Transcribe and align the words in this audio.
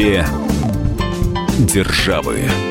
Две 0.00 0.24
державы. 1.58 2.69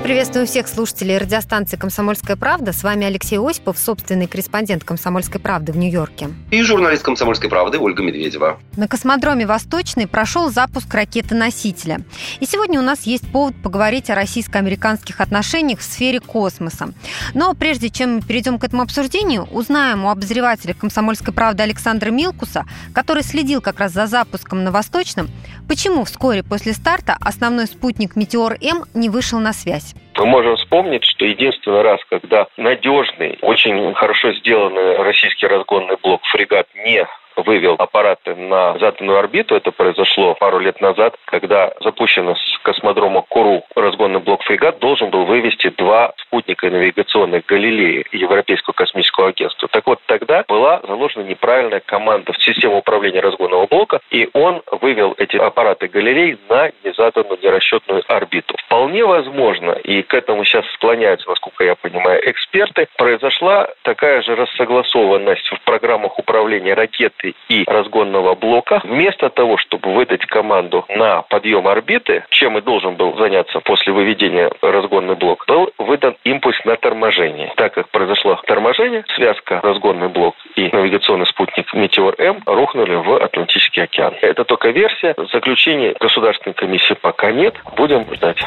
Приветствую 0.00 0.46
всех 0.46 0.66
слушателей 0.66 1.18
радиостанции 1.18 1.76
«Комсомольская 1.76 2.36
правда». 2.36 2.72
С 2.72 2.82
вами 2.82 3.06
Алексей 3.06 3.38
Осипов, 3.38 3.78
собственный 3.78 4.26
корреспондент 4.26 4.82
«Комсомольской 4.82 5.40
правды» 5.40 5.72
в 5.72 5.76
Нью-Йорке. 5.76 6.30
И 6.50 6.62
журналист 6.62 7.02
«Комсомольской 7.02 7.48
правды» 7.48 7.78
Ольга 7.78 8.02
Медведева. 8.02 8.58
На 8.76 8.88
космодроме 8.88 9.46
«Восточный» 9.46 10.06
прошел 10.06 10.50
запуск 10.50 10.92
ракеты-носителя. 10.92 12.00
И 12.40 12.46
сегодня 12.46 12.80
у 12.80 12.82
нас 12.82 13.02
есть 13.02 13.30
повод 13.30 13.54
поговорить 13.62 14.10
о 14.10 14.14
российско-американских 14.14 15.20
отношениях 15.20 15.78
в 15.78 15.84
сфере 15.84 16.18
космоса. 16.20 16.92
Но 17.34 17.54
прежде 17.54 17.90
чем 17.90 18.16
мы 18.16 18.22
перейдем 18.22 18.58
к 18.58 18.64
этому 18.64 18.82
обсуждению, 18.82 19.44
узнаем 19.44 20.04
у 20.04 20.10
обозревателя 20.10 20.74
«Комсомольской 20.74 21.32
правды» 21.32 21.62
Александра 21.62 22.10
Милкуса, 22.10 22.64
который 22.92 23.22
следил 23.22 23.60
как 23.60 23.78
раз 23.80 23.92
за 23.92 24.06
запуском 24.06 24.64
на 24.64 24.72
«Восточном», 24.72 25.28
почему 25.68 26.04
вскоре 26.04 26.42
после 26.42 26.72
старта 26.72 27.16
основной 27.20 27.66
спутник 27.66 28.16
«Метеор-М» 28.16 28.84
не 28.94 29.08
вышел 29.08 29.38
на 29.38 29.52
связь. 29.52 29.83
Мы 30.16 30.26
можем 30.26 30.56
вспомнить, 30.56 31.04
что 31.04 31.24
единственный 31.24 31.82
раз, 31.82 32.00
когда 32.08 32.46
надежный, 32.56 33.38
очень 33.42 33.94
хорошо 33.94 34.32
сделанный 34.34 34.96
российский 34.98 35.46
разгонный 35.46 35.96
блок 36.02 36.22
«Фрегат» 36.24 36.68
не 36.74 37.06
вывел 37.36 37.74
аппараты 37.78 38.34
на 38.34 38.78
заданную 38.78 39.18
орбиту. 39.18 39.54
Это 39.54 39.70
произошло 39.70 40.34
пару 40.34 40.58
лет 40.58 40.80
назад, 40.80 41.16
когда 41.26 41.72
запущено 41.80 42.34
с 42.34 42.58
космодрома 42.62 43.22
Куру 43.22 43.64
разгонный 43.74 44.20
блок 44.20 44.42
«Фрегат» 44.44 44.78
должен 44.78 45.10
был 45.10 45.24
вывести 45.24 45.68
два 45.70 46.12
спутника 46.18 46.70
навигационных 46.70 47.46
«Галилеи» 47.46 48.06
Европейского 48.12 48.74
космического 48.74 49.28
агентства. 49.28 49.68
Так 49.68 49.86
вот, 49.86 50.00
тогда 50.06 50.44
была 50.48 50.80
заложена 50.86 51.22
неправильная 51.22 51.80
команда 51.80 52.32
в 52.32 52.42
систему 52.42 52.78
управления 52.78 53.20
разгонного 53.20 53.66
блока, 53.66 54.00
и 54.10 54.28
он 54.32 54.62
вывел 54.70 55.14
эти 55.18 55.36
аппараты 55.36 55.88
«Галилей» 55.88 56.38
на 56.48 56.70
незаданную, 56.84 57.38
нерасчетную 57.42 58.02
орбиту. 58.08 58.56
Вполне 58.66 59.04
возможно, 59.04 59.72
и 59.72 60.02
к 60.02 60.14
этому 60.14 60.44
сейчас 60.44 60.64
склоняются, 60.74 61.28
насколько 61.28 61.64
я 61.64 61.74
понимаю, 61.74 62.20
эксперты, 62.30 62.88
произошла 62.96 63.68
такая 63.82 64.22
же 64.22 64.34
рассогласованность 64.34 65.48
в 65.48 65.60
программах 65.64 66.18
управления 66.18 66.74
ракеты 66.74 67.23
орбиты 67.24 67.34
и 67.48 67.64
разгонного 67.66 68.34
блока, 68.34 68.80
вместо 68.84 69.30
того, 69.30 69.56
чтобы 69.58 69.94
выдать 69.94 70.26
команду 70.26 70.84
на 70.88 71.22
подъем 71.22 71.66
орбиты, 71.66 72.24
чем 72.30 72.58
и 72.58 72.60
должен 72.60 72.94
был 72.96 73.16
заняться 73.16 73.60
после 73.60 73.92
выведения 73.92 74.50
разгонный 74.60 75.14
блок, 75.14 75.44
был 75.46 75.70
выдан 75.78 76.16
импульс 76.24 76.56
на 76.64 76.76
торможение. 76.76 77.52
Так 77.56 77.74
как 77.74 77.88
произошло 77.90 78.40
торможение, 78.46 79.04
связка 79.14 79.60
разгонный 79.62 80.08
блок 80.08 80.34
и 80.56 80.68
навигационный 80.72 81.26
спутник 81.26 81.72
Метеор-М 81.74 82.42
рухнули 82.46 82.94
в 82.94 83.22
Атлантический 83.22 83.82
океан. 83.82 84.14
Это 84.20 84.44
только 84.44 84.70
версия. 84.70 85.14
Заключения 85.32 85.94
Государственной 86.00 86.54
комиссии 86.54 86.94
пока 86.94 87.32
нет. 87.32 87.54
Будем 87.76 88.06
ждать. 88.14 88.44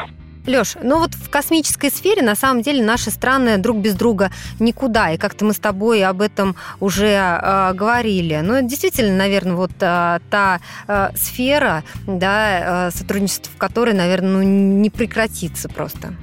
Леш, 0.48 0.76
ну 0.82 0.98
вот 0.98 1.14
в 1.14 1.28
космической 1.30 1.90
сфере 1.90 2.22
на 2.22 2.34
самом 2.34 2.62
деле 2.62 2.82
наши 2.82 3.10
страны 3.10 3.58
друг 3.58 3.78
без 3.78 3.94
друга 3.94 4.30
никуда. 4.58 5.10
И 5.12 5.18
как-то 5.18 5.44
мы 5.44 5.52
с 5.52 5.58
тобой 5.58 6.02
об 6.02 6.22
этом 6.22 6.56
уже 6.80 7.08
э, 7.08 7.72
говорили. 7.74 8.40
Ну, 8.42 8.66
действительно, 8.66 9.16
наверное, 9.16 9.56
вот 9.56 9.72
э, 9.80 10.18
та 10.30 10.60
э, 10.86 11.10
сфера 11.16 11.84
да, 12.06 12.88
э, 12.88 12.90
сотрудничества, 12.90 13.52
в 13.54 13.58
которой, 13.58 13.92
наверное, 13.94 14.30
ну, 14.30 14.42
не 14.42 14.90
прекратится 14.90 15.68
просто 15.68 16.14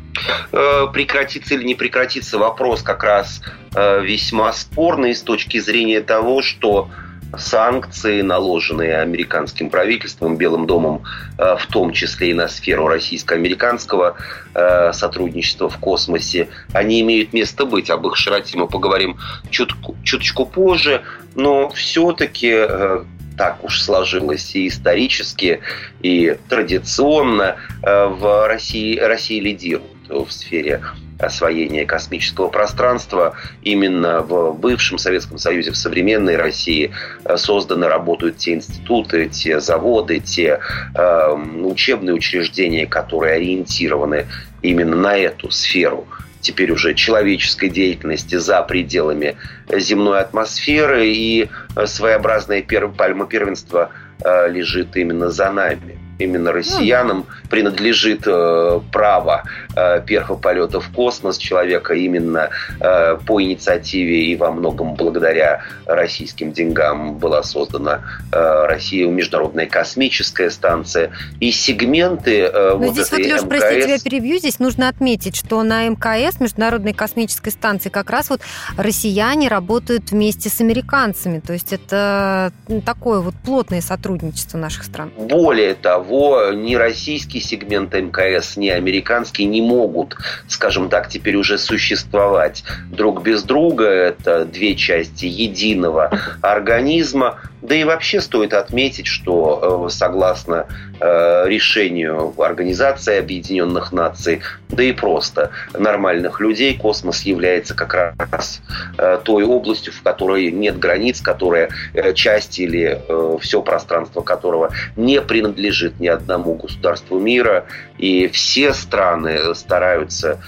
э, 0.52 0.88
прекратится 0.92 1.54
или 1.54 1.64
не 1.64 1.76
прекратится 1.76 2.38
вопрос 2.38 2.82
как 2.82 3.04
раз 3.04 3.42
э, 3.76 4.04
весьма 4.04 4.52
спорный 4.54 5.16
с 5.16 5.22
точки 5.22 5.60
зрения 5.60 6.02
того, 6.02 6.42
что 6.42 6.90
санкции, 7.38 8.22
наложенные 8.22 8.98
американским 8.98 9.70
правительством, 9.70 10.38
Белым 10.38 10.68
домом, 10.68 11.04
э, 11.38 11.56
в 11.58 11.68
том 11.68 11.92
числе 11.92 12.32
и 12.32 12.34
на 12.34 12.48
сферу 12.48 12.88
российско-американского 12.88 14.16
э, 14.54 14.94
сотрудничества 14.94 15.70
в 15.70 15.78
космосе, 15.78 16.50
они 16.74 17.02
имеют 17.02 17.34
место 17.34 17.66
быть. 17.66 17.90
Об 17.90 18.06
их 18.08 18.16
широте 18.16 18.58
мы 18.58 18.68
поговорим 18.68 19.18
чутку, 19.50 19.96
чуточку 20.04 20.46
позже, 20.46 21.04
но 21.36 21.70
все-таки 21.70 22.52
э, 22.54 23.04
так 23.38 23.64
уж 23.64 23.82
сложилось 23.82 24.56
и 24.56 24.68
исторически, 24.68 25.60
и 26.02 26.38
традиционно 26.48 27.58
в 27.82 28.48
России, 28.48 28.98
Россия 28.98 29.42
лидирует 29.42 29.95
в 30.10 30.32
сфере 30.32 30.82
освоения 31.20 31.86
космического 31.86 32.50
пространства. 32.50 33.36
Именно 33.64 34.22
в 34.22 34.54
бывшем 34.54 34.98
Советском 34.98 35.38
Союзе, 35.38 35.72
в 35.72 35.78
современной 35.78 36.36
России 36.36 36.92
э, 37.24 37.38
созданы, 37.38 37.88
работают 37.88 38.38
те 38.38 38.54
институты, 38.54 39.28
те 39.30 39.60
заводы, 39.60 40.20
те 40.20 40.60
э, 40.94 41.32
учебные 41.64 42.14
учреждения, 42.14 42.86
которые 42.86 43.36
ориентированы 43.36 44.28
именно 44.62 44.96
на 44.96 45.18
эту 45.18 45.52
сферу 45.52 46.08
теперь 46.42 46.72
уже 46.72 46.94
человеческой 46.94 47.70
деятельности 47.70 48.36
за 48.36 48.62
пределами 48.62 49.36
земной 49.68 50.20
атмосферы, 50.20 51.08
и 51.08 51.50
э, 51.76 51.88
своеобразное 51.88 52.64
пальма 52.98 53.26
первенства 53.26 53.90
э, 54.24 54.52
лежит 54.52 54.96
именно 54.96 55.32
за 55.32 55.52
нами 55.52 56.05
именно 56.20 56.52
россиянам 56.52 57.26
принадлежит 57.50 58.24
э, 58.26 58.80
право 58.92 59.44
э, 59.76 60.02
первого 60.06 60.38
полета 60.38 60.80
в 60.80 60.90
космос 60.90 61.38
человека 61.38 61.94
именно 61.94 62.50
э, 62.80 63.18
по 63.26 63.42
инициативе 63.42 64.26
и 64.26 64.36
во 64.36 64.52
многом 64.52 64.96
благодаря 64.96 65.64
российским 65.86 66.52
деньгам 66.52 67.18
была 67.18 67.44
создана 67.44 68.02
э, 68.32 68.66
Россия 68.66 69.08
международная 69.08 69.66
космическая 69.66 70.50
станция. 70.50 71.12
И 71.40 71.52
сегменты 71.52 72.42
э, 72.42 72.70
Но 72.72 72.78
вот 72.78 72.94
здесь 72.94 73.12
вот, 73.12 73.20
Леш, 73.20 73.42
МКС... 73.42 73.44
прости, 73.44 73.82
тебя 73.82 74.00
перебью, 74.00 74.38
здесь 74.38 74.60
нужно 74.60 74.88
отметить, 74.88 75.36
что 75.36 75.64
на 75.64 75.88
МКС, 75.88 76.40
Международной 76.40 76.94
космической 76.94 77.50
станции, 77.50 77.90
как 77.90 78.10
раз 78.10 78.30
вот 78.30 78.42
россияне 78.78 79.48
работают 79.48 80.12
вместе 80.12 80.50
с 80.50 80.62
американцами, 80.62 81.40
то 81.40 81.54
есть 81.54 81.74
это 81.74 82.52
такое 82.86 83.20
вот 83.20 83.36
плотное 83.44 83.82
сотрудничество 83.82 84.58
наших 84.58 84.84
стран. 84.84 85.12
Более 85.18 85.76
того, 85.76 86.05
того, 86.06 86.52
ни 86.52 86.76
российский 86.76 87.40
сегмент 87.40 87.94
МКС, 87.94 88.58
ни 88.58 88.70
американский 88.70 89.46
не 89.46 89.62
могут, 89.62 90.16
скажем 90.48 90.90
так, 90.90 91.10
теперь 91.10 91.36
уже 91.36 91.58
существовать 91.58 92.64
друг 92.92 93.24
без 93.24 93.44
друга. 93.44 93.86
Это 93.86 94.46
две 94.46 94.76
части 94.76 95.26
единого 95.26 96.12
организма. 96.42 97.40
Да 97.66 97.74
и 97.74 97.84
вообще 97.84 98.22
стоит 98.22 98.54
отметить, 98.54 99.08
что 99.08 99.88
э, 99.88 99.90
согласно 99.92 100.68
э, 101.00 101.46
решению 101.48 102.40
Организации 102.40 103.18
Объединенных 103.18 103.92
Наций, 103.92 104.42
да 104.70 104.84
и 104.84 104.92
просто 104.92 105.50
нормальных 105.74 106.40
людей, 106.40 106.78
космос 106.78 107.24
является 107.24 107.74
как 107.74 108.14
раз 108.32 108.62
э, 109.00 109.20
той 109.24 109.44
областью, 109.46 109.94
в 109.94 110.04
которой 110.04 110.52
нет 110.52 110.78
границ, 110.78 111.22
которая 111.22 111.70
часть 112.14 112.60
или 112.60 113.02
все 113.42 113.62
пространство 113.64 114.22
которого 114.22 114.72
не 114.96 115.20
принадлежит 115.22 116.00
ни 116.00 116.08
одному 116.08 116.54
государству 116.54 117.20
мира. 117.20 117.66
И 117.98 118.28
все 118.28 118.74
страны 118.74 119.56
стараются 119.56 120.40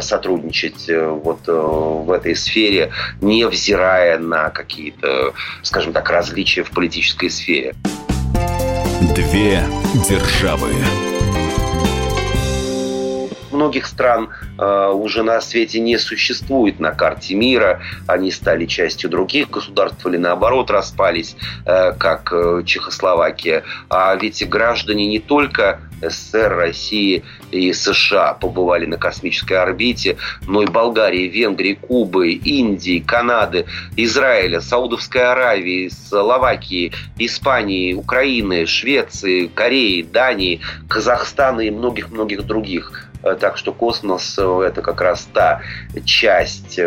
сотрудничать 0.00 0.88
вот 0.88 1.46
в 1.46 2.10
этой 2.12 2.36
сфере, 2.36 2.92
невзирая 3.20 4.18
на 4.18 4.50
какие-то, 4.50 5.32
скажем 5.62 5.92
так, 5.92 6.08
различия 6.10 6.62
в 6.62 6.70
политической 6.70 7.28
сфере. 7.28 7.74
Две 9.14 9.62
державы 10.08 10.70
многих 13.60 13.86
стран 13.86 14.30
э, 14.58 14.90
уже 14.94 15.22
на 15.22 15.38
свете 15.42 15.80
не 15.80 15.98
существует 15.98 16.80
на 16.80 16.92
карте 16.92 17.34
мира. 17.34 17.82
Они 18.06 18.30
стали 18.30 18.64
частью 18.64 19.10
других 19.10 19.50
государств 19.50 20.06
или 20.06 20.16
наоборот 20.16 20.70
распались, 20.70 21.36
э, 21.66 21.92
как 21.92 22.32
э, 22.32 22.62
Чехословакия. 22.64 23.64
А 23.90 24.14
ведь 24.14 24.48
граждане 24.48 25.06
не 25.06 25.18
только 25.18 25.80
СССР, 26.00 26.54
России 26.54 27.22
и 27.50 27.72
США 27.72 28.34
побывали 28.34 28.86
на 28.86 28.96
космической 28.96 29.54
орбите, 29.54 30.16
но 30.46 30.62
и 30.62 30.66
Болгарии, 30.66 31.28
Венгрии, 31.28 31.74
Кубы, 31.74 32.32
Индии, 32.32 33.00
Канады, 33.00 33.66
Израиля, 33.96 34.60
Саудовской 34.60 35.22
Аравии, 35.22 35.88
Словакии, 35.88 36.92
Испании, 37.18 37.94
Украины, 37.94 38.66
Швеции, 38.66 39.46
Кореи, 39.46 40.02
Дании, 40.02 40.60
Казахстана 40.88 41.60
и 41.60 41.70
многих-многих 41.70 42.46
других. 42.46 43.06
Так 43.40 43.58
что 43.58 43.72
космос– 43.72 44.38
это 44.38 44.80
как 44.80 45.02
раз 45.02 45.28
та 45.32 45.60
часть 46.06 46.80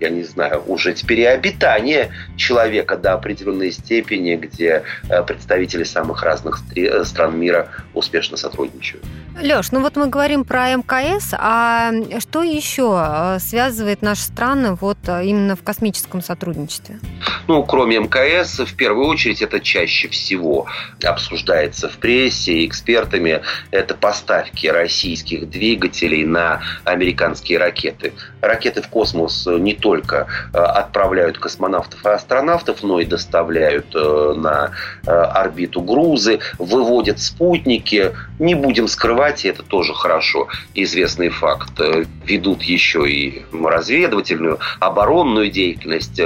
я 0.00 0.10
не 0.10 0.22
знаю, 0.22 0.62
уже 0.66 0.92
теперь 0.92 1.20
и 1.20 1.24
обитание 1.24 2.10
человека 2.36 2.96
до 2.96 3.14
определенной 3.14 3.72
степени, 3.72 4.36
где 4.36 4.82
э, 5.08 5.22
представители 5.22 5.84
самых 5.84 6.22
разных 6.22 6.60
э, 6.76 7.04
стран 7.04 7.38
мира 7.38 7.68
успешно 7.94 8.36
сотрудничают. 8.36 9.04
Леш, 9.40 9.72
ну 9.72 9.80
вот 9.80 9.96
мы 9.96 10.06
говорим 10.06 10.44
про 10.44 10.74
МКС, 10.76 11.34
а 11.36 11.92
что 12.20 12.42
еще 12.42 12.96
э, 12.96 13.38
связывает 13.40 14.00
наши 14.00 14.22
страны 14.22 14.74
вот 14.80 14.98
именно 15.06 15.56
в 15.56 15.62
космическом 15.62 16.22
сотрудничестве? 16.22 17.00
Ну, 17.46 17.62
кроме 17.64 17.98
МКС, 17.98 18.60
в 18.60 18.74
первую 18.74 19.06
очередь 19.06 19.42
это 19.42 19.60
чаще 19.60 20.08
всего 20.08 20.66
обсуждается 21.02 21.88
в 21.88 21.98
прессе 21.98 22.64
экспертами. 22.64 23.42
Это 23.70 23.94
поставки 23.94 24.66
российских 24.66 25.50
двигателей 25.50 26.24
на 26.24 26.62
американские 26.84 27.58
ракеты. 27.58 28.14
Ракеты 28.40 28.82
в 28.82 28.88
космос 28.88 29.46
не 29.46 29.74
только 29.74 30.26
э, 30.52 30.58
отправляют 30.58 31.38
космонавтов 31.38 32.04
и 32.06 32.08
астронавтов, 32.08 32.82
но 32.82 33.00
и 33.00 33.04
доставляют 33.04 33.94
э, 33.94 34.34
на 34.36 34.70
э, 35.06 35.10
орбиту 35.10 35.82
грузы, 35.82 36.38
выводят 36.58 37.20
спутники. 37.20 38.12
Не 38.38 38.54
будем 38.54 38.88
скрывать, 38.88 39.23
и 39.28 39.48
это 39.48 39.62
тоже 39.62 39.94
хорошо 39.94 40.48
известный 40.74 41.28
факт. 41.28 41.80
Ведут 42.24 42.62
еще 42.62 43.08
и 43.10 43.42
разведывательную, 43.52 44.58
оборонную 44.80 45.50
деятельность 45.50 46.20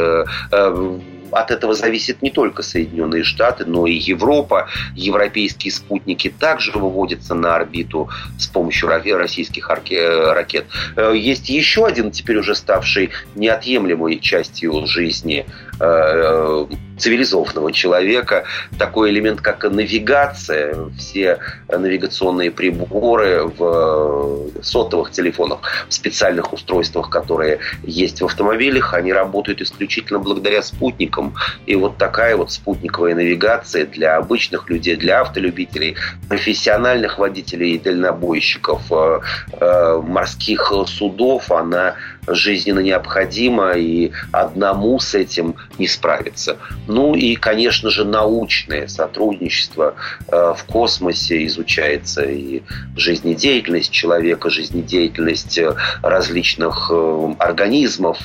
от 1.32 1.50
этого 1.50 1.74
зависит 1.74 2.22
не 2.22 2.30
только 2.30 2.62
Соединенные 2.62 3.24
Штаты, 3.24 3.64
но 3.64 3.86
и 3.86 3.94
Европа. 3.94 4.68
Европейские 4.94 5.72
спутники 5.72 6.32
также 6.36 6.72
выводятся 6.72 7.34
на 7.34 7.56
орбиту 7.56 8.08
с 8.38 8.46
помощью 8.46 8.88
российских 8.88 9.68
ракет. 9.68 10.66
Э, 10.96 11.12
есть 11.14 11.48
еще 11.48 11.86
один, 11.86 12.10
теперь 12.10 12.38
уже 12.38 12.54
ставший 12.54 13.10
неотъемлемой 13.34 14.18
частью 14.18 14.86
жизни 14.86 15.46
э, 15.80 16.66
цивилизованного 16.98 17.72
человека, 17.72 18.44
такой 18.78 19.10
элемент, 19.10 19.40
как 19.40 19.64
навигация, 19.64 20.76
все 20.98 21.38
навигационные 21.68 22.50
приборы 22.50 23.44
в 23.46 24.62
сотовых 24.62 25.12
телефонах, 25.12 25.60
в 25.88 25.94
специальных 25.94 26.52
устройствах, 26.52 27.10
которые 27.10 27.60
есть 27.82 28.20
в 28.20 28.26
автомобилях, 28.26 28.94
они 28.94 29.12
работают 29.12 29.60
исключительно 29.60 30.18
благодаря 30.18 30.62
спутникам. 30.62 31.34
И 31.66 31.76
вот 31.76 31.96
такая 31.96 32.36
вот 32.36 32.52
спутниковая 32.52 33.14
навигация 33.14 33.86
для 33.86 34.16
обычных 34.16 34.68
людей, 34.68 34.96
для 34.96 35.20
автолюбителей, 35.20 35.96
профессиональных 36.28 37.18
водителей 37.18 37.74
и 37.74 37.78
дальнобойщиков, 37.78 38.82
э, 38.90 39.20
э, 39.52 40.02
морских 40.04 40.72
судов, 40.86 41.50
она 41.52 41.94
жизненно 42.34 42.80
необходима, 42.80 43.72
и 43.72 44.12
одному 44.32 44.98
с 45.00 45.14
этим 45.14 45.54
не 45.78 45.86
справиться. 45.86 46.58
Ну 46.86 47.14
и, 47.14 47.36
конечно 47.36 47.90
же, 47.90 48.04
научное 48.04 48.88
сотрудничество 48.88 49.94
э, 50.28 50.54
в 50.56 50.64
космосе 50.64 51.46
изучается 51.46 52.22
и 52.22 52.62
жизнедеятельность 52.96 53.90
человека, 53.90 54.50
жизнедеятельность 54.50 55.58
э, 55.58 55.74
различных 56.02 56.90
э, 56.92 57.34
организмов. 57.38 58.18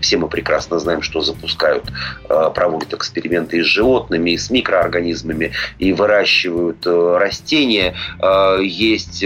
Все 0.00 0.16
мы 0.16 0.28
прекрасно 0.28 0.78
знаем, 0.78 1.02
что 1.02 1.20
запускают, 1.20 1.84
проводят 2.28 2.94
эксперименты 2.94 3.58
и 3.58 3.62
с 3.62 3.66
животными, 3.66 4.30
и 4.30 4.38
с 4.38 4.50
микроорганизмами, 4.50 5.52
и 5.78 5.92
выращивают 5.92 6.86
растения. 6.86 7.94
Есть 8.60 9.24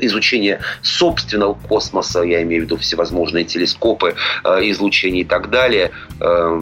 изучение 0.00 0.60
собственного 0.82 1.54
космоса, 1.54 2.22
я 2.22 2.42
имею 2.42 2.62
в 2.62 2.64
виду 2.66 2.76
всевозможные 2.76 3.44
телескопы, 3.44 4.14
э, 4.44 4.70
излучения 4.70 5.22
и 5.22 5.24
так 5.24 5.50
далее, 5.50 5.90
э, 6.20 6.60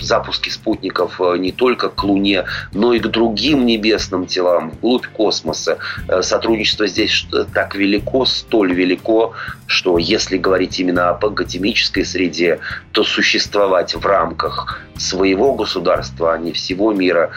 запуски 0.00 0.50
спутников 0.50 1.20
э, 1.20 1.36
не 1.38 1.52
только 1.52 1.88
к 1.88 2.02
Луне, 2.04 2.44
но 2.72 2.92
и 2.92 3.00
к 3.00 3.06
другим 3.06 3.66
небесным 3.66 4.26
телам, 4.26 4.70
вглубь 4.70 5.06
космоса. 5.06 5.78
Сотрудничество 6.22 6.86
здесь 6.86 7.26
так 7.54 7.74
велико, 7.74 8.24
столь 8.24 8.72
велико, 8.72 9.32
что 9.66 9.98
если 9.98 10.38
говорить 10.38 10.80
именно 10.80 11.10
об 11.10 11.24
академической 11.24 12.04
среде, 12.04 12.60
то 12.92 13.04
существовать 13.04 13.94
в 13.94 14.04
рамках 14.06 14.80
своего 14.96 15.54
государства, 15.54 16.34
а 16.34 16.38
не 16.38 16.52
всего 16.52 16.92
мира, 16.92 17.30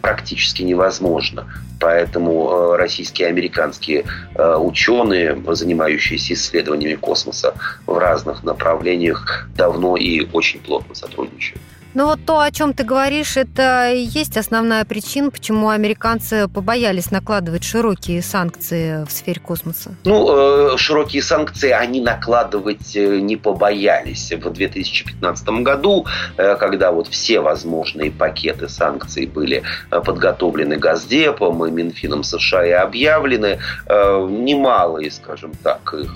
практически 0.00 0.62
невозможно. 0.62 1.46
Поэтому 1.80 2.50
э, 2.50 2.76
российские 2.76 3.28
и 3.28 3.30
американские 3.30 4.04
э, 4.34 4.56
ученые, 4.56 5.40
занимающиеся 5.46 6.34
исследованиями 6.34 6.96
космоса 6.96 7.54
в 7.86 7.96
разных 7.98 8.42
направлениях, 8.42 9.48
давно 9.56 9.96
и 9.96 10.26
очень 10.32 10.60
плотно 10.60 10.94
сотрудничают. 10.94 11.60
Ну 11.98 12.04
вот 12.04 12.20
то, 12.24 12.38
о 12.38 12.52
чем 12.52 12.74
ты 12.74 12.84
говоришь, 12.84 13.36
это 13.36 13.90
и 13.90 14.02
есть 14.02 14.36
основная 14.36 14.84
причина, 14.84 15.32
почему 15.32 15.70
американцы 15.70 16.46
побоялись 16.46 17.10
накладывать 17.10 17.64
широкие 17.64 18.22
санкции 18.22 19.04
в 19.04 19.10
сфере 19.10 19.40
космоса. 19.40 19.96
Ну, 20.04 20.74
э, 20.74 20.76
широкие 20.76 21.22
санкции 21.22 21.70
они 21.70 22.00
накладывать 22.00 22.94
э, 22.94 23.18
не 23.18 23.34
побоялись. 23.34 24.32
В 24.32 24.48
2015 24.48 25.48
году, 25.64 26.06
э, 26.36 26.54
когда 26.54 26.92
вот 26.92 27.08
все 27.08 27.40
возможные 27.40 28.12
пакеты 28.12 28.68
санкций 28.68 29.26
были 29.26 29.64
подготовлены 29.90 30.76
Газдепом 30.76 31.66
и 31.66 31.70
Минфином 31.72 32.22
США 32.22 32.64
и 32.64 32.70
объявлены, 32.70 33.58
немалое, 33.88 35.10
скажем 35.10 35.50
так, 35.64 35.94
их, 35.94 36.14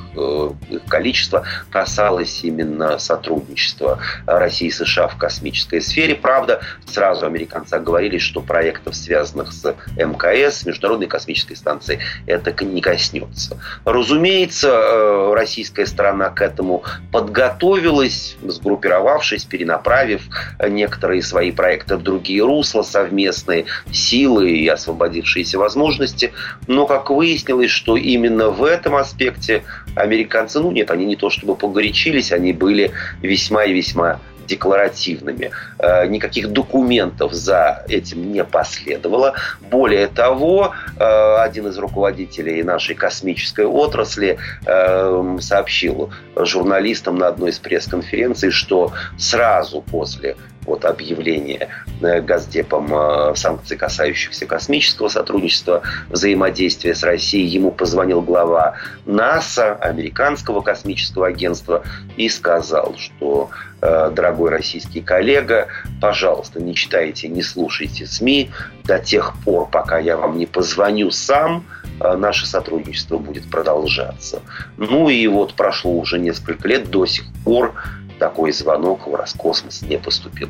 их 0.71 0.85
количество 0.85 1.43
касалось 1.71 2.45
именно 2.45 2.99
сотрудничества 2.99 3.99
России 4.27 4.69
и 4.69 4.71
США 4.71 5.09
в 5.09 5.17
космическом 5.17 5.72
космической 5.73 5.81
сфере. 5.81 6.15
Правда, 6.15 6.61
сразу 6.87 7.27
американцы 7.27 7.75
оговорились, 7.75 8.23
что 8.23 8.41
проектов, 8.41 8.95
связанных 8.95 9.53
с 9.53 9.75
МКС, 9.97 10.67
Международной 10.67 11.07
космической 11.07 11.55
станцией, 11.55 12.01
это 12.27 12.53
не 12.65 12.81
коснется. 12.81 13.59
Разумеется, 13.85 14.69
э, 14.69 15.35
российская 15.35 15.87
сторона 15.87 16.31
к 16.31 16.43
этому 16.43 16.83
подготовилась, 17.11 18.37
сгруппировавшись, 18.43 19.45
перенаправив 19.45 20.23
некоторые 20.69 21.23
свои 21.23 21.53
проекты 21.53 21.97
в 21.97 22.03
другие 22.03 22.45
русла, 22.45 22.83
совместные 22.83 23.65
силы 23.91 24.51
и 24.51 24.69
освободившиеся 24.69 25.59
возможности. 25.59 26.33
Но, 26.67 26.87
как 26.87 27.11
выяснилось, 27.11 27.71
что 27.71 27.97
именно 27.97 28.51
в 28.51 28.65
этом 28.65 28.95
аспекте 28.97 29.63
американцы, 29.97 30.61
ну 30.61 30.71
нет, 30.71 30.91
они 30.91 31.07
не 31.07 31.17
то 31.17 31.31
чтобы 31.31 31.55
погорячились, 31.55 32.33
они 32.33 32.53
были 32.53 32.91
весьма 33.23 33.65
и 33.65 33.73
весьма 33.73 34.21
декларативными. 34.47 35.51
Э, 35.79 36.07
никаких 36.07 36.49
документов 36.49 37.33
за 37.33 37.85
этим 37.89 38.33
не 38.33 38.45
последовало. 38.45 39.35
Более 39.61 40.07
того, 40.09 40.75
э, 40.99 41.37
один 41.37 41.69
из 41.69 41.79
руководителей 41.79 42.63
нашей 42.63 42.95
космической 42.95 43.65
отрасли 43.65 44.39
э, 44.67 45.39
сообщил 45.41 46.11
журналистам 46.37 47.17
на 47.17 47.29
одной 47.29 47.51
из 47.51 47.59
пресс-конференций, 47.59 48.51
что 48.51 48.93
сразу 49.19 49.83
после 49.83 50.37
вот 50.65 50.85
объявления 50.85 51.69
Газдепом 52.01 53.37
санкций, 53.37 53.77
касающихся 53.77 54.47
космического 54.47 55.09
сотрудничества, 55.09 55.83
взаимодействия 56.09 56.95
с 56.95 57.03
Россией. 57.03 57.47
Ему 57.47 57.71
позвонил 57.71 58.21
глава 58.21 58.75
НАСА, 59.07 59.75
американского 59.75 60.61
космического 60.61 61.29
агентства, 61.29 61.83
и 62.17 62.29
сказал, 62.29 62.95
что 62.99 63.51
Э, 63.85 64.13
дорогой 64.15 64.51
российский 64.51 65.01
коллега, 65.01 65.67
пожалуйста, 66.01 66.63
не 66.63 66.73
читайте, 66.77 67.27
не 67.27 67.43
слушайте 67.43 68.07
СМИ 68.07 68.53
до 68.85 69.01
тех 69.01 69.35
пор, 69.45 69.69
пока 69.69 69.99
я 69.99 70.17
вам 70.17 70.39
не 70.39 70.47
позвоню 70.47 71.11
сам, 71.11 71.65
э, 71.99 72.17
наше 72.17 72.47
сотрудничество 72.47 73.19
будет 73.19 73.51
продолжаться. 73.51 74.41
Ну 74.77 75.09
и 75.09 75.27
вот 75.27 75.55
прошло 75.55 75.99
уже 75.99 76.21
несколько 76.21 76.69
лет, 76.69 76.91
до 76.91 77.07
сих 77.07 77.25
пор 77.45 77.75
такой 78.23 78.53
звонок 78.53 79.09
в 79.09 79.15
Роскосмос 79.17 79.83
не 79.83 79.99
поступил. 79.99 80.49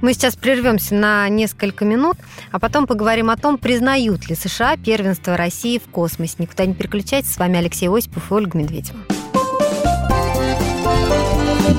Мы 0.00 0.14
сейчас 0.14 0.36
прервемся 0.36 0.94
на 0.94 1.28
несколько 1.28 1.84
минут, 1.84 2.16
а 2.52 2.60
потом 2.60 2.86
поговорим 2.86 3.28
о 3.28 3.36
том, 3.36 3.58
признают 3.58 4.28
ли 4.28 4.36
США 4.36 4.76
первенство 4.76 5.36
России 5.36 5.78
в 5.78 5.90
космосе. 5.90 6.36
Никуда 6.38 6.64
не 6.64 6.74
переключайтесь. 6.74 7.34
С 7.34 7.38
вами 7.38 7.58
Алексей 7.58 7.88
Осипов 7.88 8.30
и 8.30 8.34
Ольга 8.34 8.56
Медведева. 8.56 9.00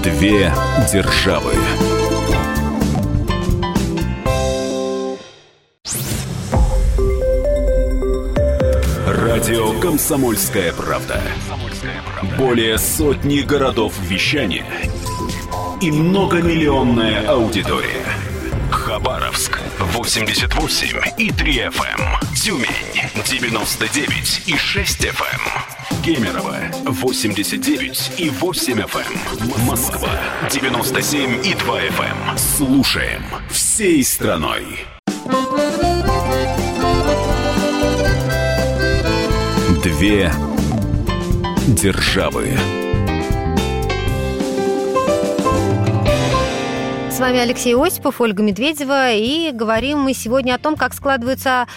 Две 0.04 0.52
державы. 0.92 1.54
Радио 9.08 9.80
Комсомольская 9.80 10.74
правда". 10.74 11.22
Более 12.38 12.78
сотни 12.78 13.40
городов 13.40 13.94
вещания 14.02 14.66
и 15.84 15.92
многомиллионная 15.92 17.28
аудитория. 17.28 18.06
Хабаровск 18.72 19.60
88 19.80 20.98
и 21.18 21.30
3 21.30 21.58
FM. 21.58 22.00
Эм. 22.00 22.36
Тюмень 22.36 22.70
99 23.26 24.44
и 24.48 24.56
6 24.56 25.02
FM. 25.02 26.02
Кемерово 26.02 26.56
89 26.86 28.12
и 28.18 28.30
8 28.30 28.80
FM. 28.80 29.20
Эм. 29.42 29.66
Москва 29.66 30.10
97 30.50 31.46
и 31.46 31.54
2 31.54 31.80
FM. 31.82 32.30
Эм. 32.30 32.38
Слушаем 32.38 33.22
всей 33.50 34.06
страной. 34.06 34.86
Две 39.84 40.32
державы. 41.68 42.58
С 47.14 47.20
вами 47.20 47.38
Алексей 47.38 47.76
Осипов, 47.76 48.20
Ольга 48.22 48.42
Медведева, 48.42 49.12
и 49.12 49.52
говорим 49.52 50.00
мы 50.00 50.16
сегодня 50.16 50.56
о 50.56 50.58
том, 50.58 50.76
как 50.76 50.96
складываются 50.96 51.68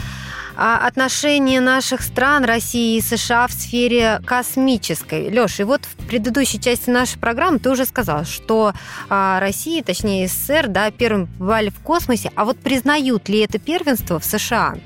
а, 0.57 0.79
отношения 0.79 1.61
наших 1.61 2.01
стран, 2.01 2.47
России 2.47 2.97
и 2.97 3.03
США 3.03 3.47
в 3.47 3.53
сфере 3.53 4.23
космической. 4.25 5.29
Леша, 5.29 5.65
и 5.65 5.67
вот 5.67 5.83
в 5.85 6.07
предыдущей 6.07 6.59
части 6.59 6.89
нашей 6.89 7.19
программы 7.19 7.59
ты 7.59 7.69
уже 7.69 7.85
сказал, 7.85 8.25
что 8.25 8.73
а, 9.11 9.39
Россия, 9.39 9.83
точнее 9.83 10.27
СССР, 10.27 10.69
да, 10.69 10.91
первым 10.91 11.27
побывали 11.27 11.69
в 11.69 11.81
космосе, 11.81 12.33
а 12.35 12.47
вот 12.47 12.57
признают 12.59 13.29
ли 13.29 13.41
это 13.41 13.59
первенство 13.59 14.19
в 14.19 14.25
США? 14.25 14.77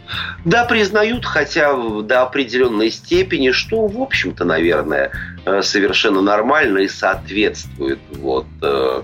Да, 0.45 0.65
признают, 0.65 1.27
хотя 1.27 1.77
до 1.77 2.23
определенной 2.23 2.91
степени, 2.91 3.53
что, 3.53 3.87
в 3.87 4.03
общем-то, 4.03 4.45
наверное, 4.45 5.13
э, 5.45 5.63
совершенно 5.63 6.21
нормально 6.21 6.79
и 6.79 6.89
соответствует 6.89 8.01
вот 8.17 8.47
э, 8.63 9.03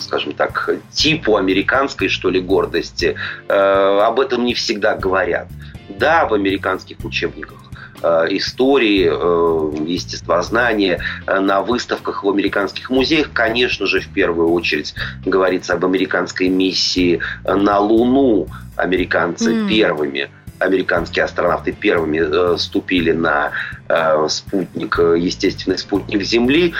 скажем 0.00 0.32
так, 0.32 0.70
типу 0.92 1.36
американской, 1.36 2.08
что 2.08 2.30
ли, 2.30 2.40
гордости, 2.40 3.16
э, 3.48 3.52
об 3.52 4.20
этом 4.20 4.44
не 4.44 4.54
всегда 4.54 4.96
говорят. 4.96 5.48
Да, 5.88 6.26
в 6.26 6.34
американских 6.34 6.98
учебниках 7.04 7.58
э, 8.02 8.26
истории, 8.30 9.08
э, 9.10 9.84
естествознания, 9.86 11.00
на 11.26 11.62
выставках 11.62 12.24
в 12.24 12.30
американских 12.30 12.90
музеях, 12.90 13.30
конечно 13.32 13.86
же, 13.86 14.00
в 14.00 14.08
первую 14.08 14.50
очередь 14.50 14.94
говорится 15.24 15.74
об 15.74 15.84
американской 15.84 16.48
миссии 16.48 17.20
на 17.44 17.78
Луну. 17.78 18.48
Американцы 18.76 19.52
mm. 19.52 19.68
первыми 19.68 20.30
американские 20.58 21.24
астронавты 21.24 21.72
первыми 21.72 22.18
э, 22.18 22.56
ступили 22.58 23.12
на 23.12 23.52
э, 23.88 24.26
спутник, 24.28 24.98
естественный 24.98 25.78
спутник 25.78 26.22
Земли, 26.22 26.74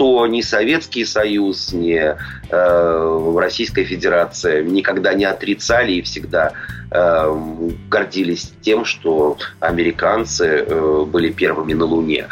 что 0.00 0.26
ни 0.26 0.40
Советский 0.40 1.04
Союз, 1.04 1.74
ни 1.74 2.16
Российская 3.38 3.84
Федерация 3.84 4.62
никогда 4.62 5.12
не 5.12 5.26
отрицали 5.26 5.92
и 5.92 6.00
всегда 6.00 6.52
гордились 6.90 8.52
тем, 8.62 8.86
что 8.86 9.36
американцы 9.60 10.64
были 11.04 11.30
первыми 11.30 11.74
на 11.74 11.84
Луне. 11.84 12.28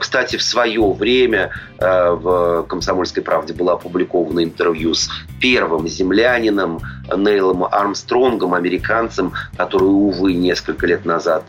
Кстати, 0.00 0.36
в 0.36 0.42
свое 0.42 0.90
время 0.92 1.50
в 1.78 2.64
«Комсомольской 2.66 3.22
правде» 3.22 3.52
было 3.52 3.74
опубликовано 3.74 4.42
интервью 4.42 4.94
с 4.94 5.10
первым 5.38 5.86
землянином 5.86 6.80
Нейлом 7.16 7.64
Армстронгом, 7.64 8.54
американцем, 8.54 9.32
который, 9.56 9.84
увы, 9.84 10.34
несколько 10.34 10.86
лет 10.86 11.04
назад 11.04 11.44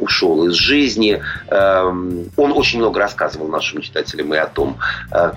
ушел 0.00 0.46
из 0.46 0.54
жизни. 0.54 1.22
Он 1.50 2.28
очень 2.36 2.78
много 2.78 3.00
рассказывал 3.00 3.48
нашим 3.48 3.80
читателям 3.80 4.32
и 4.34 4.36
о 4.36 4.46
том, 4.46 4.78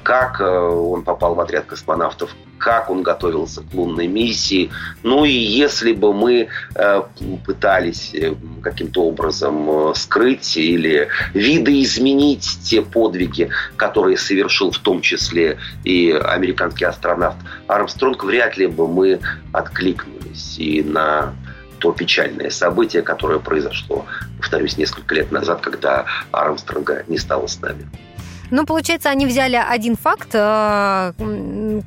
как 0.04 0.40
он 0.42 1.04
попал 1.04 1.36
в 1.36 1.40
отряд 1.40 1.66
космонавтов, 1.66 2.36
как 2.58 2.90
он 2.90 3.04
готовился 3.04 3.62
к 3.62 3.74
лунной 3.74 4.08
миссии. 4.08 4.70
Ну 5.04 5.26
и 5.26 5.32
если 5.32 5.94
бы 5.94 6.14
мы 6.14 6.48
э, 6.76 7.02
пытались 7.46 8.14
э, 8.14 8.34
каким-то 8.62 9.04
образом 9.04 9.70
э, 9.70 9.94
скрыть 9.96 10.58
или 10.58 11.10
видоизменить 11.34 12.60
те 12.64 12.82
подвиги, 12.82 13.50
которые 13.76 14.18
совершил 14.18 14.72
в 14.72 14.80
том 14.80 15.02
числе 15.02 15.58
и 15.84 16.12
американский 16.12 16.86
астронавт 16.86 17.38
Армстронг, 17.68 18.24
вряд 18.24 18.58
ли 18.58 18.68
бы 18.68 18.88
мы 18.88 19.20
откликнулись 19.52 20.56
и 20.58 20.84
на 20.84 21.34
то 21.80 21.92
печальное 21.92 22.50
событие, 22.50 23.04
которое 23.04 23.40
произошло, 23.40 24.06
повторюсь, 24.38 24.78
несколько 24.78 25.14
лет 25.14 25.32
назад, 25.32 25.62
когда 25.62 26.06
Армстронга 26.32 27.04
не 27.08 27.18
стало 27.18 27.48
с 27.48 27.60
нами. 27.62 27.88
Ну, 28.52 28.66
получается, 28.66 29.10
они 29.10 29.26
взяли 29.26 29.56
один 29.56 29.96
факт, 29.96 30.30
э, 30.34 31.14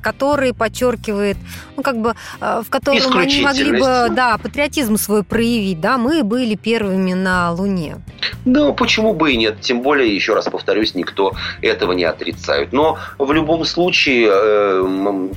который 0.01 0.53
подчеркивает, 0.53 1.37
ну, 1.75 1.83
как 1.83 1.97
бы, 1.97 2.15
э, 2.39 2.61
в 2.65 2.69
котором 2.69 3.17
они 3.17 3.41
могли 3.41 3.71
бы, 3.79 4.07
да, 4.11 4.37
патриотизм 4.37 4.97
свой 4.97 5.23
проявить, 5.23 5.79
да, 5.81 5.97
мы 5.97 6.23
были 6.23 6.55
первыми 6.55 7.13
на 7.13 7.51
Луне. 7.51 7.97
Ну, 8.45 8.73
почему 8.73 9.13
бы 9.13 9.33
и 9.33 9.37
нет? 9.37 9.61
Тем 9.61 9.81
более, 9.81 10.13
еще 10.13 10.33
раз 10.33 10.45
повторюсь, 10.45 10.95
никто 10.95 11.33
этого 11.61 11.93
не 11.93 12.03
отрицает. 12.03 12.73
Но 12.73 12.97
в 13.17 13.31
любом 13.31 13.65
случае, 13.65 14.29
э, 14.31 14.81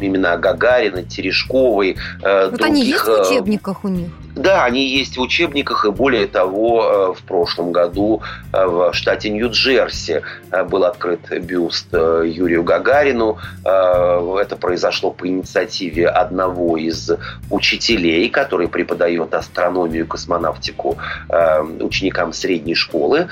именно 0.00 0.36
Гагарина, 0.36 1.02
Терешковой, 1.02 1.96
вот 2.20 2.50
других... 2.50 2.66
они 2.66 2.84
есть 2.84 3.04
в 3.04 3.30
учебниках 3.30 3.84
у 3.84 3.88
них? 3.88 4.10
Да, 4.34 4.64
они 4.64 4.88
есть 4.88 5.16
в 5.16 5.20
учебниках, 5.20 5.84
и 5.84 5.90
более 5.90 6.26
того, 6.26 7.14
в 7.16 7.22
прошлом 7.22 7.70
году 7.70 8.22
в 8.52 8.92
штате 8.92 9.30
Нью-Джерси 9.30 10.22
был 10.66 10.84
открыт 10.84 11.20
бюст 11.42 11.92
Юрию 11.92 12.64
Гагарину. 12.64 13.38
Это 13.64 14.56
произошло 14.60 15.12
по 15.12 15.28
инициативе 15.28 16.08
одного 16.08 16.76
из 16.76 17.12
учителей, 17.50 18.28
который 18.28 18.66
преподает 18.66 19.34
астрономию 19.34 20.04
и 20.04 20.08
космонавтику 20.08 20.98
ученикам 21.80 22.32
средней 22.32 22.74
школы. 22.74 23.28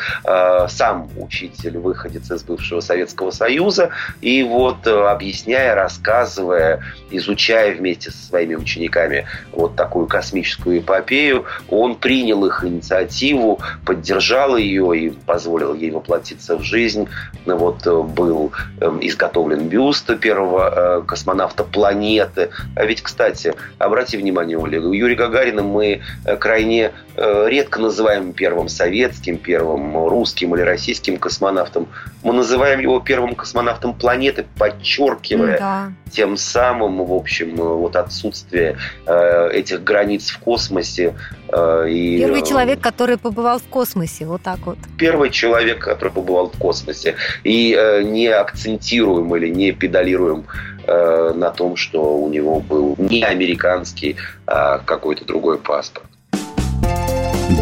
Сам 0.68 1.09
учитель 1.16 1.78
выходец 1.78 2.30
из 2.30 2.44
бывшего 2.44 2.80
Советского 2.80 3.32
Союза. 3.32 3.90
И 4.21 4.44
вот 4.44 4.87
объясняя, 4.87 5.75
рассказывая, 5.75 6.85
изучая 7.11 7.75
вместе 7.75 8.11
со 8.11 8.25
своими 8.25 8.54
учениками 8.54 9.26
вот 9.52 9.75
такую 9.75 10.06
космическую 10.06 10.80
эпопею, 10.93 11.45
он 11.69 11.97
принял 11.97 12.45
их 12.45 12.65
инициативу, 12.65 13.61
поддержал 13.85 14.57
ее 14.57 14.99
и 14.99 15.11
позволил 15.11 15.75
ей 15.75 15.91
воплотиться 15.91 16.57
в 16.57 16.63
жизнь. 16.63 17.09
Вот 17.47 17.87
был 17.87 18.53
изготовлен 19.01 19.69
бюст 19.69 20.19
первого 20.21 21.01
э, 21.01 21.03
космонавта 21.03 21.65
планеты. 21.65 22.51
А 22.77 22.85
ведь, 22.85 23.03
кстати, 23.03 23.55
обрати 23.79 24.17
внимание, 24.17 24.59
Олег, 24.63 24.83
Юрия 24.85 25.17
Гагарина 25.17 25.63
мы 25.63 26.01
э, 26.25 26.37
крайне 26.37 26.93
э, 27.17 27.49
редко 27.49 27.81
называем 27.81 28.33
первым 28.33 28.69
советским, 28.69 29.39
первым 29.39 30.07
русским 30.09 30.55
или 30.55 30.63
российским 30.63 31.17
космонавтом. 31.17 31.89
Мы 32.23 32.33
называем 32.33 32.81
его 32.81 33.00
первым 33.00 33.35
космонавтом 33.35 33.95
планеты, 33.95 34.45
подчеркивая 34.59 35.59
да. 35.59 35.93
тем 36.11 36.37
самым, 36.37 37.05
в 37.05 37.12
общем, 37.12 37.57
вот 37.57 37.97
отсутствие 37.97 38.79
этих 39.07 39.83
границ 39.83 40.31
в 40.31 40.38
космосе. 40.38 41.14
И, 41.49 42.19
Первый 42.19 42.43
человек, 42.43 42.81
который 42.81 43.17
побывал 43.17 43.59
в 43.59 43.64
космосе, 43.64 44.26
вот 44.26 44.43
так 44.43 44.61
вот. 44.64 44.79
Первый 44.99 45.31
человек, 45.31 45.81
который 45.81 46.11
побывал 46.11 46.50
в 46.50 46.59
космосе. 46.59 47.17
И 47.45 47.76
не 48.05 48.29
акцентируем 48.29 49.35
или 49.37 49.49
не 49.49 49.73
педалируем 49.73 50.45
э, 50.87 51.33
на 51.35 51.50
том, 51.50 51.76
что 51.76 52.17
у 52.19 52.29
него 52.29 52.61
был 52.61 52.95
не 52.99 53.23
американский, 53.23 54.17
а 54.47 54.79
какой-то 54.79 55.25
другой 55.25 55.59
паспорт. 55.59 56.07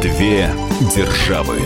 Две 0.02 0.48
державы. 0.94 1.58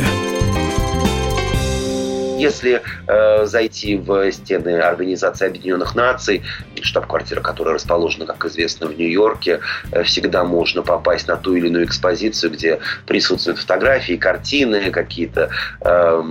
Если 2.44 2.82
э, 3.06 3.46
зайти 3.46 3.96
в 3.96 4.30
стены 4.30 4.78
Организации 4.78 5.46
Объединенных 5.46 5.94
Наций, 5.94 6.42
штаб-квартира 6.82 7.40
которая 7.40 7.74
расположена, 7.74 8.26
как 8.26 8.44
известно, 8.44 8.86
в 8.86 8.98
Нью-Йорке, 8.98 9.60
э, 9.92 10.02
всегда 10.02 10.44
можно 10.44 10.82
попасть 10.82 11.26
на 11.26 11.36
ту 11.36 11.54
или 11.54 11.68
иную 11.68 11.86
экспозицию, 11.86 12.52
где 12.52 12.80
присутствуют 13.06 13.58
фотографии, 13.58 14.16
картины, 14.16 14.90
какие-то 14.90 15.48
э, 15.80 16.22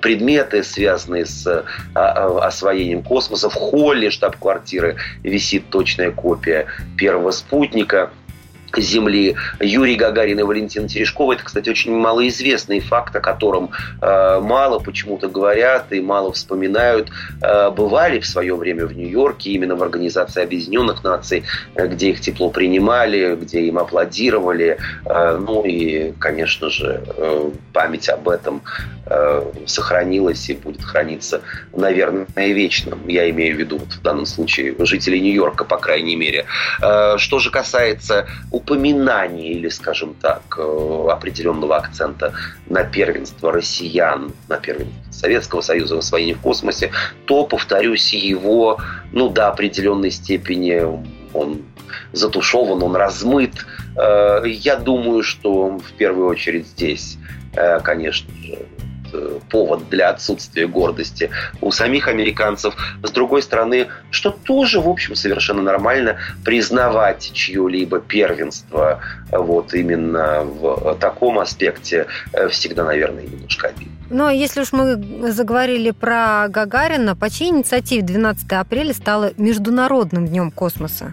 предметы, 0.00 0.64
связанные 0.64 1.26
с 1.26 1.64
а, 1.94 2.46
освоением 2.46 3.02
космоса. 3.02 3.48
В 3.48 3.54
холле 3.54 4.10
штаб-квартиры 4.10 4.96
висит 5.22 5.70
точная 5.70 6.10
копия 6.10 6.66
первого 6.96 7.30
спутника– 7.30 8.10
Земли 8.76 9.36
Юрий 9.60 9.96
Гагарин 9.96 10.40
и 10.40 10.42
Валентина 10.42 10.88
Терешкова. 10.88 11.34
Это, 11.34 11.44
кстати, 11.44 11.68
очень 11.70 11.94
малоизвестный 11.94 12.80
факт, 12.80 13.14
о 13.16 13.20
котором 13.20 13.70
э, 14.00 14.40
мало 14.40 14.78
почему-то 14.78 15.28
говорят 15.28 15.92
и 15.92 16.00
мало 16.00 16.32
вспоминают. 16.32 17.08
Э, 17.42 17.70
бывали 17.70 18.20
в 18.20 18.26
свое 18.26 18.54
время 18.54 18.86
в 18.86 18.96
Нью-Йорке, 18.96 19.50
именно 19.50 19.76
в 19.76 19.82
Организации 19.82 20.42
Объединенных 20.42 21.04
Наций, 21.04 21.44
э, 21.74 21.86
где 21.86 22.10
их 22.10 22.20
тепло 22.20 22.50
принимали, 22.50 23.36
где 23.36 23.60
им 23.62 23.78
аплодировали. 23.78 24.78
Э, 25.04 25.38
ну 25.38 25.64
и, 25.64 26.12
конечно 26.18 26.70
же, 26.70 27.02
э, 27.16 27.50
память 27.72 28.08
об 28.08 28.28
этом 28.28 28.62
э, 29.06 29.42
сохранилась 29.66 30.48
и 30.50 30.54
будет 30.54 30.82
храниться, 30.82 31.42
наверное, 31.74 32.26
вечно. 32.36 32.98
Я 33.06 33.28
имею 33.30 33.56
в 33.56 33.58
виду 33.58 33.78
вот 33.78 33.92
в 33.92 34.02
данном 34.02 34.26
случае 34.26 34.74
жителей 34.78 35.20
Нью-Йорка, 35.20 35.64
по 35.64 35.78
крайней 35.78 36.16
мере. 36.16 36.46
Э, 36.82 37.16
что 37.18 37.38
же 37.38 37.50
касается 37.50 38.26
упоминание 38.58 39.52
или, 39.52 39.68
скажем 39.68 40.14
так, 40.20 40.42
э, 40.58 41.06
определенного 41.10 41.76
акцента 41.76 42.32
на 42.66 42.82
первенство 42.84 43.52
россиян, 43.52 44.32
на 44.48 44.56
первенство 44.56 45.12
Советского 45.12 45.60
Союза 45.60 45.94
в 45.94 45.98
освоении 45.98 46.34
в 46.34 46.40
космосе, 46.40 46.90
то, 47.26 47.44
повторюсь, 47.44 48.12
его, 48.12 48.78
ну, 49.12 49.28
до 49.28 49.48
определенной 49.48 50.10
степени 50.10 50.82
он 51.34 51.62
затушеван, 52.12 52.82
он 52.82 52.96
размыт. 52.96 53.52
Э, 53.96 54.42
я 54.44 54.76
думаю, 54.76 55.22
что 55.22 55.78
в 55.78 55.92
первую 55.92 56.28
очередь 56.28 56.66
здесь, 56.66 57.16
э, 57.54 57.80
конечно 57.80 58.34
же, 58.42 58.58
повод 59.50 59.88
для 59.88 60.10
отсутствия 60.10 60.66
гордости 60.66 61.30
у 61.60 61.70
самих 61.70 62.08
американцев. 62.08 62.74
С 63.02 63.10
другой 63.10 63.42
стороны, 63.42 63.88
что 64.10 64.30
тоже, 64.30 64.80
в 64.80 64.88
общем, 64.88 65.14
совершенно 65.14 65.62
нормально 65.62 66.16
признавать 66.44 67.30
чье-либо 67.32 68.00
первенство 68.00 69.00
вот 69.30 69.74
именно 69.74 70.42
в 70.42 70.96
таком 71.00 71.38
аспекте 71.38 72.06
э, 72.32 72.48
всегда, 72.48 72.84
наверное, 72.84 73.24
немножко 73.24 73.68
обидно. 73.68 73.94
Но 74.10 74.16
ну, 74.16 74.26
а 74.26 74.32
если 74.32 74.62
уж 74.62 74.72
мы 74.72 75.32
заговорили 75.32 75.90
про 75.90 76.46
Гагарина, 76.48 77.14
по 77.14 77.28
чьей 77.28 77.50
инициативе 77.50 78.02
12 78.02 78.50
апреля 78.52 78.94
стало 78.94 79.32
Международным 79.36 80.26
днем 80.26 80.50
космоса? 80.50 81.12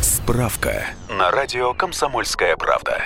Справка 0.00 0.86
на 1.10 1.30
радио 1.30 1.74
«Комсомольская 1.74 2.56
правда». 2.56 3.02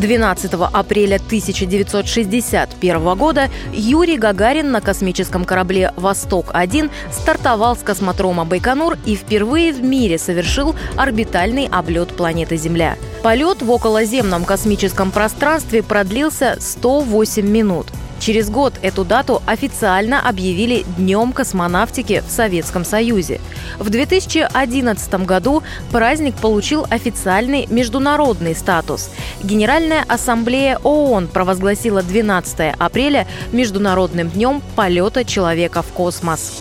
12 0.00 0.52
апреля 0.72 1.16
1961 1.16 3.14
года 3.16 3.50
Юрий 3.72 4.16
Гагарин 4.16 4.70
на 4.70 4.80
космическом 4.80 5.44
корабле 5.44 5.92
«Восток-1» 5.96 6.90
стартовал 7.12 7.76
с 7.76 7.80
космодрома 7.80 8.44
Байконур 8.44 8.96
и 9.04 9.14
впервые 9.14 9.72
в 9.72 9.82
мире 9.82 10.18
совершил 10.18 10.74
орбитальный 10.96 11.68
облет 11.70 12.16
планеты 12.16 12.56
Земля. 12.56 12.96
Полет 13.22 13.60
в 13.60 13.70
околоземном 13.70 14.44
космическом 14.44 15.10
пространстве 15.10 15.82
продлился 15.82 16.56
108 16.58 17.46
минут– 17.46 17.86
Через 18.20 18.50
год 18.50 18.74
эту 18.82 19.04
дату 19.04 19.42
официально 19.46 20.20
объявили 20.20 20.84
Днем 20.98 21.32
космонавтики 21.32 22.22
в 22.26 22.30
Советском 22.30 22.84
Союзе. 22.84 23.40
В 23.78 23.88
2011 23.88 25.14
году 25.24 25.62
праздник 25.90 26.34
получил 26.36 26.86
официальный 26.90 27.66
международный 27.70 28.54
статус. 28.54 29.10
Генеральная 29.42 30.04
ассамблея 30.06 30.78
ООН 30.82 31.28
провозгласила 31.28 32.02
12 32.02 32.74
апреля 32.78 33.26
Международным 33.52 34.28
днем 34.28 34.62
полета 34.76 35.24
человека 35.24 35.80
в 35.80 35.86
космос. 35.86 36.60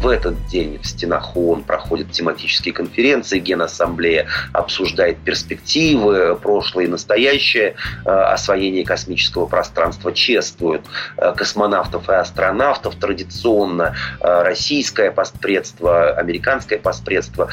В 0.00 0.08
этот 0.08 0.46
день 0.46 0.78
в 0.78 0.86
стенах 0.86 1.36
ООН 1.36 1.64
проходят 1.64 2.10
тематические 2.10 2.72
конференции, 2.72 3.38
Генассамблея 3.38 4.28
обсуждает 4.54 5.18
перспективы, 5.18 6.36
прошлое 6.36 6.86
и 6.86 6.88
настоящее, 6.88 7.74
э, 8.06 8.10
освоение 8.10 8.82
космического 8.82 9.44
пространства 9.44 10.12
чествуют 10.12 10.86
э, 11.18 11.34
космонавтов 11.36 12.08
и 12.08 12.12
астронавтов 12.12 12.94
традиционно, 12.94 13.94
э, 14.20 14.42
российское 14.42 15.10
постпредство, 15.10 16.12
американское 16.12 16.78
постпредство, 16.78 17.50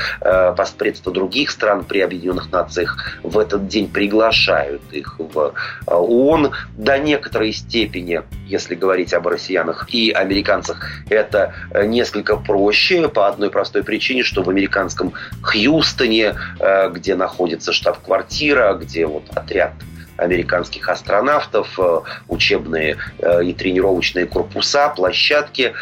постпредство 0.56 1.12
других 1.12 1.50
стран 1.50 1.84
при 1.84 2.00
Объединенных 2.00 2.52
Нациях 2.52 3.18
в 3.24 3.38
этот 3.38 3.68
день 3.68 3.90
приглашают 3.90 4.82
их 4.92 5.20
в 5.20 5.54
ООН. 5.86 6.52
До 6.78 6.98
некоторой 6.98 7.52
степени, 7.52 8.22
если 8.46 8.76
говорить 8.76 9.14
об 9.14 9.28
россиянах 9.28 9.88
и 9.94 10.12
американцах, 10.12 10.86
это 11.10 11.54
несколько 11.74 12.37
проще 12.38 13.08
по 13.10 13.28
одной 13.28 13.50
простой 13.50 13.84
причине, 13.84 14.24
что 14.24 14.44
в 14.44 14.50
американском 14.50 15.14
Хьюстоне, 15.42 16.36
э, 16.60 16.90
где 16.92 17.16
находится 17.16 17.74
штаб-квартира, 17.74 18.74
где 18.74 19.06
вот 19.06 19.24
отряд 19.36 19.74
американских 20.18 20.90
астронавтов, 20.90 21.80
э, 21.80 22.00
учебные 22.28 22.98
э, 23.20 23.44
и 23.46 23.54
тренировочные 23.54 24.26
корпуса, 24.26 24.90
площадки. 24.90 25.74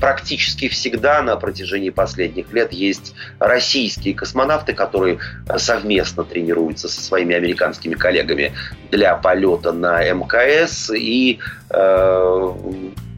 Практически 0.00 0.68
всегда 0.68 1.22
на 1.22 1.36
протяжении 1.36 1.90
последних 1.90 2.52
лет 2.52 2.72
есть 2.72 3.14
российские 3.38 4.14
космонавты, 4.14 4.72
которые 4.72 5.18
совместно 5.56 6.24
тренируются 6.24 6.88
со 6.88 7.00
своими 7.00 7.34
американскими 7.34 7.94
коллегами 7.94 8.52
для 8.90 9.16
полета 9.16 9.72
на 9.72 10.02
МКС 10.12 10.90
и 10.94 11.40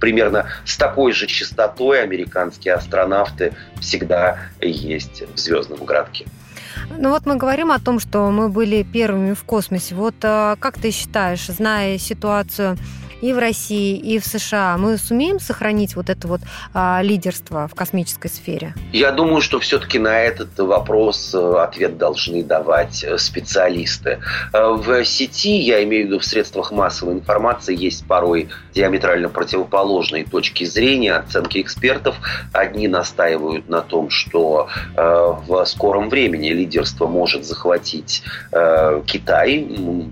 примерно 0.00 0.46
с 0.64 0.76
такой 0.76 1.12
же 1.12 1.26
частотой 1.26 2.02
американские 2.02 2.74
астронавты 2.74 3.54
всегда 3.80 4.38
есть 4.60 5.22
в 5.34 5.38
звездном 5.38 5.84
городке. 5.84 6.26
Ну 6.98 7.10
вот 7.10 7.26
мы 7.26 7.36
говорим 7.36 7.70
о 7.70 7.78
том, 7.78 7.98
что 8.00 8.30
мы 8.30 8.48
были 8.48 8.82
первыми 8.82 9.34
в 9.34 9.44
космосе. 9.44 9.94
Вот 9.94 10.14
а, 10.22 10.56
как 10.56 10.78
ты 10.78 10.90
считаешь, 10.90 11.46
зная 11.46 11.98
ситуацию 11.98 12.76
и 13.20 13.32
в 13.32 13.38
России, 13.38 13.96
и 13.96 14.18
в 14.18 14.24
США, 14.24 14.76
мы 14.78 14.96
сумеем 14.98 15.40
сохранить 15.40 15.96
вот 15.96 16.10
это 16.10 16.28
вот 16.28 16.40
а, 16.72 17.00
лидерство 17.02 17.68
в 17.68 17.74
космической 17.74 18.28
сфере? 18.28 18.74
Я 18.92 19.12
думаю, 19.12 19.40
что 19.40 19.60
все-таки 19.60 19.98
на 19.98 20.20
этот 20.20 20.58
вопрос 20.58 21.34
э, 21.34 21.54
ответ 21.58 21.98
должны 21.98 22.42
давать 22.42 23.04
э, 23.04 23.18
специалисты. 23.18 24.20
Э, 24.52 24.72
в 24.72 25.04
сети, 25.04 25.56
я 25.56 25.82
имею 25.84 26.04
в 26.04 26.06
виду 26.08 26.18
в 26.18 26.24
средствах 26.24 26.72
массовой 26.72 27.14
информации, 27.14 27.76
есть 27.76 28.06
порой 28.06 28.48
диаметрально 28.74 29.28
противоположные 29.28 30.24
точки 30.24 30.64
зрения, 30.64 31.14
оценки 31.14 31.60
экспертов. 31.60 32.16
Одни 32.52 32.88
настаивают 32.88 33.68
на 33.68 33.80
том, 33.80 34.10
что 34.10 34.68
в 34.96 35.64
скором 35.66 36.08
времени 36.08 36.48
лидерство 36.48 37.06
может 37.06 37.44
захватить 37.44 38.22
Китай. 39.06 39.68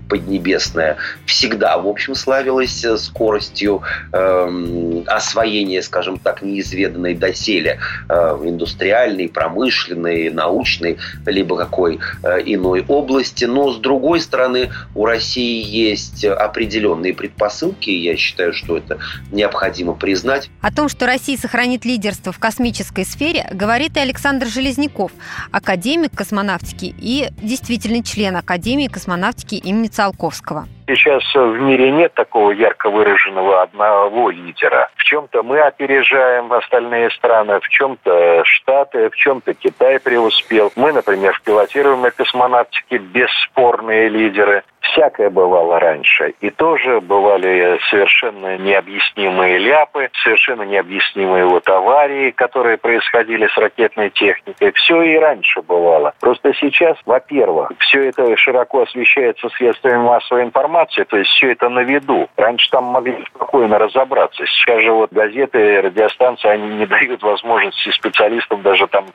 Поднебесная 0.09 0.97
всегда, 1.25 1.77
в 1.77 1.87
общем, 1.87 2.15
славилась 2.15 2.85
скоростью 2.97 3.81
э, 4.11 5.03
освоения, 5.07 5.81
скажем 5.81 6.17
так, 6.19 6.41
неизведанной 6.41 7.15
доселе 7.15 7.79
э, 8.09 8.13
индустриальной, 8.43 9.29
промышленной, 9.29 10.29
научной, 10.29 10.97
либо 11.25 11.57
какой 11.57 11.99
э, 12.23 12.41
иной 12.45 12.83
области. 12.87 13.45
Но, 13.45 13.71
с 13.71 13.77
другой 13.77 14.21
стороны, 14.21 14.71
у 14.95 15.05
России 15.05 15.63
есть 15.63 16.25
определенные 16.25 17.13
предпосылки, 17.13 17.89
и 17.89 18.03
я 18.03 18.15
считаю, 18.17 18.53
что 18.53 18.77
это 18.77 18.99
необходимо 19.31 19.93
признать. 19.93 20.49
О 20.61 20.71
том, 20.71 20.89
что 20.89 21.05
Россия 21.05 21.37
сохранит 21.37 21.85
лидерство 21.85 22.31
в 22.31 22.39
космической 22.39 23.05
сфере, 23.05 23.47
говорит 23.51 23.97
и 23.97 23.99
Александр 23.99 24.47
Железняков, 24.47 25.11
академик 25.51 26.11
космонавтики 26.15 26.93
и 26.97 27.29
действительный 27.41 28.03
член 28.03 28.35
Академии 28.35 28.87
космонавтики 28.87 29.55
имени 29.55 29.87
Циолковского. 29.87 30.67
Сейчас 30.85 31.23
в 31.33 31.59
мире 31.59 31.91
нет 31.91 32.13
такого 32.13 32.51
ярко 32.51 32.89
выраженного 32.89 33.61
одного 33.61 34.29
лидера. 34.29 34.89
В 34.95 35.03
чем-то 35.03 35.41
мы 35.41 35.59
опережаем 35.59 36.51
остальные 36.51 37.09
страны, 37.11 37.59
в 37.61 37.69
чем-то 37.69 38.43
Штаты, 38.43 39.09
в 39.09 39.15
чем-то 39.15 39.53
Китай 39.53 39.99
преуспел. 39.99 40.73
Мы, 40.75 40.91
например, 40.91 41.33
в 41.33 41.41
пилотируемой 41.41 42.11
космонавтике 42.11 42.97
бесспорные 42.97 44.09
лидеры. 44.09 44.63
Всякое 44.83 45.29
бывало 45.29 45.79
раньше. 45.79 46.33
И 46.41 46.49
тоже 46.49 46.99
бывали 46.99 47.79
совершенно 47.89 48.57
необъяснимые 48.57 49.57
ляпы, 49.57 50.09
совершенно 50.23 50.63
необъяснимые 50.63 51.45
вот 51.45 51.67
аварии, 51.69 52.31
которые 52.31 52.77
происходили 52.77 53.47
с 53.47 53.57
ракетной 53.57 54.09
техникой. 54.09 54.73
Все 54.73 55.01
и 55.01 55.17
раньше 55.17 55.61
бывало. 55.61 56.13
Просто 56.19 56.53
сейчас, 56.55 56.97
во-первых, 57.05 57.71
все 57.79 58.09
это 58.09 58.35
широко 58.35 58.81
освещается 58.81 59.47
средствами 59.49 59.97
массовой 59.97 60.43
информации, 60.43 61.03
то 61.05 61.17
есть 61.17 61.31
все 61.31 61.53
это 61.53 61.69
на 61.69 61.79
виду. 61.79 62.27
Раньше 62.35 62.69
там 62.69 62.83
могли 62.83 63.23
спокойно 63.33 63.79
разобраться. 63.79 64.45
Сейчас 64.45 64.81
же 64.81 64.91
вот 64.91 65.13
газеты, 65.13 65.81
радиостанции, 65.81 66.49
они 66.49 66.67
не 66.75 66.85
дают 66.85 67.23
возможности 67.23 67.89
специалистам 67.91 68.61
даже 68.61 68.87
там 68.87 69.05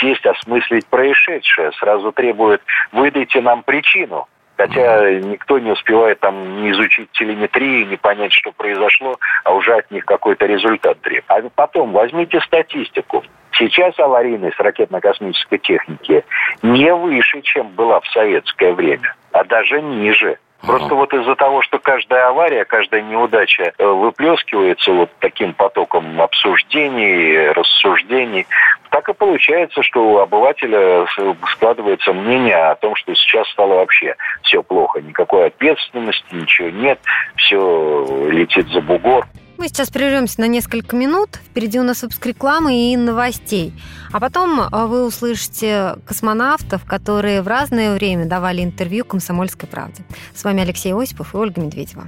сесть, 0.00 0.24
осмыслить 0.24 0.86
происшедшее. 0.86 1.72
Сразу 1.72 2.12
требуют, 2.12 2.62
выдайте 2.92 3.42
нам 3.42 3.62
причину. 3.62 4.26
Хотя 4.58 5.12
никто 5.20 5.60
не 5.60 5.70
успевает 5.70 6.18
там 6.18 6.60
не 6.60 6.72
изучить 6.72 7.12
телеметрии, 7.12 7.84
не 7.84 7.96
понять, 7.96 8.32
что 8.32 8.50
произошло, 8.50 9.16
а 9.44 9.54
уже 9.54 9.72
от 9.72 9.88
них 9.92 10.04
какой-то 10.04 10.46
результат 10.46 11.00
требует. 11.00 11.24
А 11.28 11.40
потом 11.54 11.92
возьмите 11.92 12.40
статистику. 12.40 13.22
Сейчас 13.52 13.96
аварийность 14.00 14.58
ракетно-космической 14.58 15.58
техники 15.58 16.24
не 16.62 16.92
выше, 16.92 17.40
чем 17.42 17.68
была 17.68 18.00
в 18.00 18.06
советское 18.08 18.72
время, 18.72 19.14
а 19.30 19.44
даже 19.44 19.80
ниже. 19.80 20.38
Просто 20.60 20.94
вот 20.94 21.14
из-за 21.14 21.36
того, 21.36 21.62
что 21.62 21.78
каждая 21.78 22.28
авария, 22.28 22.64
каждая 22.64 23.02
неудача 23.02 23.72
э, 23.78 23.86
выплескивается 23.86 24.92
вот 24.92 25.10
таким 25.20 25.54
потоком 25.54 26.20
обсуждений, 26.20 27.52
рассуждений, 27.52 28.46
так 28.90 29.08
и 29.08 29.14
получается, 29.14 29.82
что 29.82 30.02
у 30.02 30.18
обывателя 30.18 31.06
складывается 31.52 32.12
мнение 32.12 32.56
о 32.56 32.74
том, 32.74 32.96
что 32.96 33.14
сейчас 33.14 33.48
стало 33.50 33.76
вообще 33.76 34.16
все 34.42 34.62
плохо. 34.62 35.00
Никакой 35.00 35.46
ответственности, 35.46 36.26
ничего 36.32 36.70
нет, 36.70 36.98
все 37.36 38.28
летит 38.30 38.68
за 38.68 38.80
бугор. 38.80 39.26
Мы 39.58 39.66
сейчас 39.66 39.90
прервемся 39.90 40.40
на 40.40 40.46
несколько 40.46 40.94
минут. 40.94 41.40
Впереди 41.50 41.80
у 41.80 41.82
нас 41.82 42.02
выпуск 42.02 42.24
рекламы 42.24 42.92
и 42.92 42.96
новостей. 42.96 43.74
А 44.12 44.20
потом 44.20 44.60
э, 44.60 44.86
вы 44.86 45.04
услышите 45.04 45.96
космонавтов, 46.06 46.84
которые 46.84 47.42
в 47.42 47.48
разное 47.48 47.92
время 47.94 48.26
давали 48.26 48.62
интервью 48.62 49.04
«Комсомольской 49.04 49.68
правде». 49.68 50.04
С 50.32 50.44
вами 50.44 50.62
Алексей 50.62 50.94
Осипов 50.94 51.34
и 51.34 51.36
Ольга 51.36 51.60
Медведева. 51.60 52.06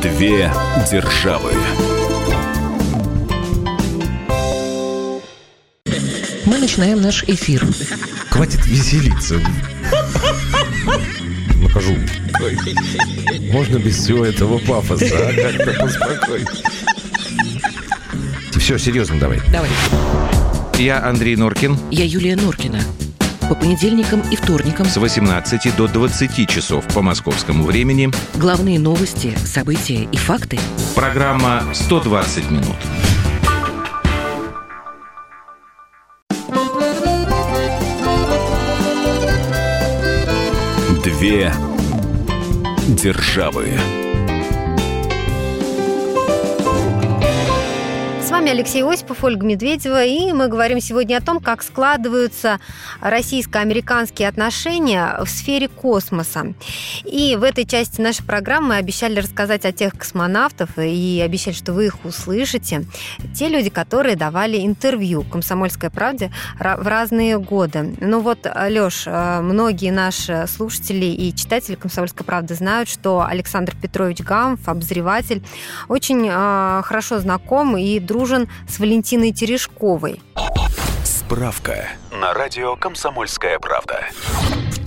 Две 0.00 0.50
державы. 0.90 1.52
Мы 6.46 6.58
начинаем 6.58 7.02
наш 7.02 7.24
эфир. 7.24 7.62
Хватит 8.30 8.64
веселиться. 8.64 9.38
Накажу. 11.70 11.94
Можно 13.52 13.78
без 13.78 13.96
всего 13.96 14.24
этого 14.24 14.58
пафоса, 14.58 15.06
а? 15.12 15.32
Как-то 15.32 15.72
поспокойнее. 15.80 16.48
Все, 18.58 18.76
серьезно 18.76 19.20
давай. 19.20 19.40
Давай. 19.52 19.70
Я 20.78 21.04
Андрей 21.06 21.36
Норкин. 21.36 21.78
Я 21.92 22.04
Юлия 22.04 22.34
Норкина. 22.34 22.80
По 23.48 23.54
понедельникам 23.54 24.20
и 24.30 24.36
вторникам 24.36 24.86
С 24.86 24.96
18 24.96 25.76
до 25.76 25.88
20 25.88 26.48
часов 26.48 26.84
по 26.88 27.02
московскому 27.02 27.64
времени. 27.64 28.10
главные 28.34 28.78
новости, 28.78 29.36
события 29.44 30.08
и 30.10 30.16
факты. 30.16 30.58
Программа 30.94 31.62
«120 31.72 32.50
минут». 32.50 32.76
Две 41.20 41.52
державы. 42.96 44.09
Вами 48.40 48.52
Алексей 48.52 48.82
Осипов, 48.82 49.22
Ольга 49.22 49.44
Медведева, 49.44 50.02
и 50.02 50.32
мы 50.32 50.48
говорим 50.48 50.80
сегодня 50.80 51.18
о 51.18 51.20
том, 51.20 51.40
как 51.40 51.62
складываются 51.62 52.58
российско-американские 53.02 54.28
отношения 54.28 55.18
в 55.22 55.28
сфере 55.28 55.68
космоса. 55.68 56.54
И 57.04 57.36
в 57.36 57.42
этой 57.42 57.66
части 57.66 58.00
нашей 58.00 58.24
программы 58.24 58.68
мы 58.68 58.76
обещали 58.76 59.20
рассказать 59.20 59.66
о 59.66 59.72
тех 59.72 59.92
космонавтов 59.92 60.70
и 60.78 61.20
обещали, 61.22 61.52
что 61.52 61.74
вы 61.74 61.86
их 61.86 62.02
услышите. 62.02 62.86
Те 63.36 63.48
люди, 63.48 63.68
которые 63.68 64.16
давали 64.16 64.64
интервью 64.64 65.22
«Комсомольской 65.22 65.90
правде» 65.90 66.32
ра- 66.58 66.82
в 66.82 66.86
разные 66.86 67.38
годы. 67.38 67.94
Ну 68.00 68.20
вот, 68.20 68.46
Лёш, 68.68 69.02
э, 69.06 69.40
многие 69.42 69.90
наши 69.90 70.46
слушатели 70.48 71.04
и 71.04 71.34
читатели 71.34 71.74
«Комсомольской 71.74 72.24
правды» 72.24 72.54
знают, 72.54 72.88
что 72.88 73.20
Александр 73.20 73.74
Петрович 73.76 74.20
Гамов, 74.20 74.66
обозреватель, 74.66 75.42
очень 75.88 76.26
э, 76.26 76.82
хорошо 76.82 77.18
знаком 77.18 77.76
и 77.76 77.98
дружен 78.30 78.48
с 78.68 78.78
Валентиной 78.78 79.32
Терешковой. 79.32 80.20
Справка 81.04 81.88
на 82.12 82.32
радио 82.32 82.76
«Комсомольская 82.76 83.58
правда». 83.58 84.06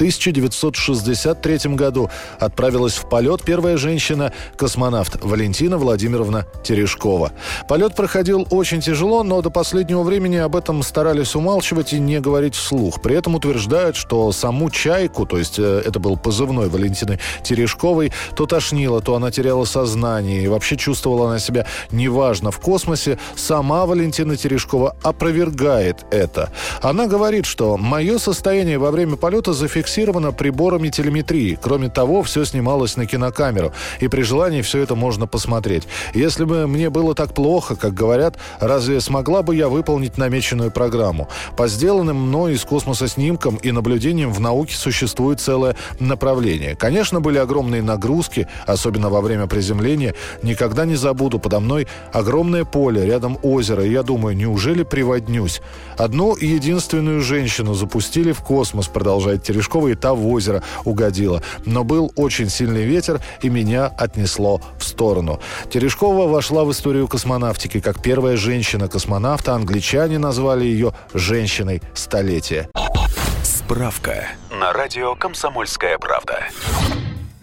В 0.03 0.05
1963 0.05 1.75
году 1.75 2.09
отправилась 2.37 2.95
в 2.95 3.07
полет 3.07 3.41
первая 3.43 3.77
женщина-космонавт 3.77 5.23
Валентина 5.23 5.77
Владимировна 5.77 6.45
Терешкова. 6.61 7.31
Полет 7.69 7.95
проходил 7.95 8.45
очень 8.49 8.81
тяжело, 8.81 9.23
но 9.23 9.41
до 9.41 9.49
последнего 9.49 10.03
времени 10.03 10.35
об 10.35 10.57
этом 10.57 10.83
старались 10.83 11.35
умалчивать 11.35 11.93
и 11.93 11.99
не 11.99 12.19
говорить 12.19 12.53
вслух. 12.55 13.01
При 13.01 13.15
этом 13.15 13.35
утверждают, 13.35 13.95
что 13.95 14.29
саму 14.33 14.69
«Чайку», 14.69 15.25
то 15.25 15.37
есть 15.37 15.57
э, 15.57 15.81
это 15.85 16.01
был 16.01 16.17
позывной 16.17 16.67
Валентины 16.67 17.17
Терешковой, 17.41 18.11
то 18.35 18.45
тошнило, 18.45 18.99
то 18.99 19.15
она 19.15 19.31
теряла 19.31 19.63
сознание 19.63 20.43
и 20.43 20.47
вообще 20.49 20.75
чувствовала 20.75 21.29
она 21.29 21.39
себя 21.39 21.65
неважно 21.91 22.51
в 22.51 22.59
космосе. 22.59 23.19
Сама 23.37 23.85
Валентина 23.85 24.35
Терешкова 24.35 24.97
опровергает 25.01 26.05
это. 26.11 26.51
Она 26.81 27.07
говорит, 27.07 27.45
что 27.45 27.77
мое 27.77 28.17
состояние 28.17 28.77
во 28.77 28.91
время 28.91 29.15
полета 29.15 29.53
зафиксировано 29.53 29.92
приборами 30.31 30.89
телеметрии. 30.89 31.57
Кроме 31.61 31.89
того, 31.89 32.23
все 32.23 32.45
снималось 32.45 32.97
на 32.97 33.05
кинокамеру, 33.05 33.73
и 33.99 34.07
при 34.07 34.23
желании 34.23 34.61
все 34.61 34.79
это 34.79 34.95
можно 34.95 35.27
посмотреть. 35.27 35.83
Если 36.13 36.45
бы 36.45 36.67
мне 36.67 36.89
было 36.89 37.15
так 37.15 37.33
плохо, 37.33 37.75
как 37.75 37.93
говорят, 37.93 38.37
разве 38.59 38.99
смогла 39.01 39.41
бы 39.43 39.55
я 39.55 39.69
выполнить 39.69 40.17
намеченную 40.17 40.71
программу? 40.71 41.27
По 41.57 41.67
сделанным 41.67 42.17
мной 42.17 42.53
из 42.53 42.63
космоса 42.63 43.07
снимкам 43.07 43.57
и 43.57 43.71
наблюдениям 43.71 44.33
в 44.33 44.39
науке 44.39 44.75
существует 44.75 45.39
целое 45.39 45.75
направление. 45.99 46.75
Конечно, 46.75 47.21
были 47.21 47.37
огромные 47.37 47.81
нагрузки, 47.81 48.47
особенно 48.65 49.09
во 49.09 49.21
время 49.21 49.47
приземления. 49.47 50.15
Никогда 50.41 50.85
не 50.85 50.95
забуду, 50.95 51.39
подо 51.39 51.59
мной 51.59 51.87
огромное 52.11 52.65
поле, 52.65 53.05
рядом 53.05 53.37
озеро, 53.43 53.85
и 53.85 53.91
я 53.91 54.03
думаю, 54.03 54.35
неужели 54.35 54.83
приводнюсь? 54.83 55.61
Одну 55.97 56.35
единственную 56.35 57.21
женщину 57.21 57.73
запустили 57.73 58.31
в 58.31 58.41
космос, 58.41 58.87
продолжает 58.87 59.43
Терешкова, 59.73 59.87
и 59.87 59.95
та 59.95 60.13
в 60.13 60.27
озеро 60.27 60.61
угодила. 60.85 61.41
Но 61.65 61.83
был 61.83 62.11
очень 62.15 62.49
сильный 62.49 62.83
ветер, 62.85 63.19
и 63.41 63.49
меня 63.49 63.87
отнесло 63.87 64.61
в 64.77 64.83
сторону. 64.83 65.39
Терешкова 65.71 66.27
вошла 66.27 66.63
в 66.63 66.71
историю 66.71 67.07
космонавтики 67.07 67.79
как 67.79 68.01
первая 68.01 68.37
женщина-космонавта. 68.37 69.53
Англичане 69.53 70.19
назвали 70.19 70.65
ее 70.65 70.93
«женщиной 71.13 71.81
столетия». 71.93 72.69
Справка 73.43 74.27
на 74.51 74.73
радио 74.73 75.15
«Комсомольская 75.15 75.97
правда». 75.97 76.43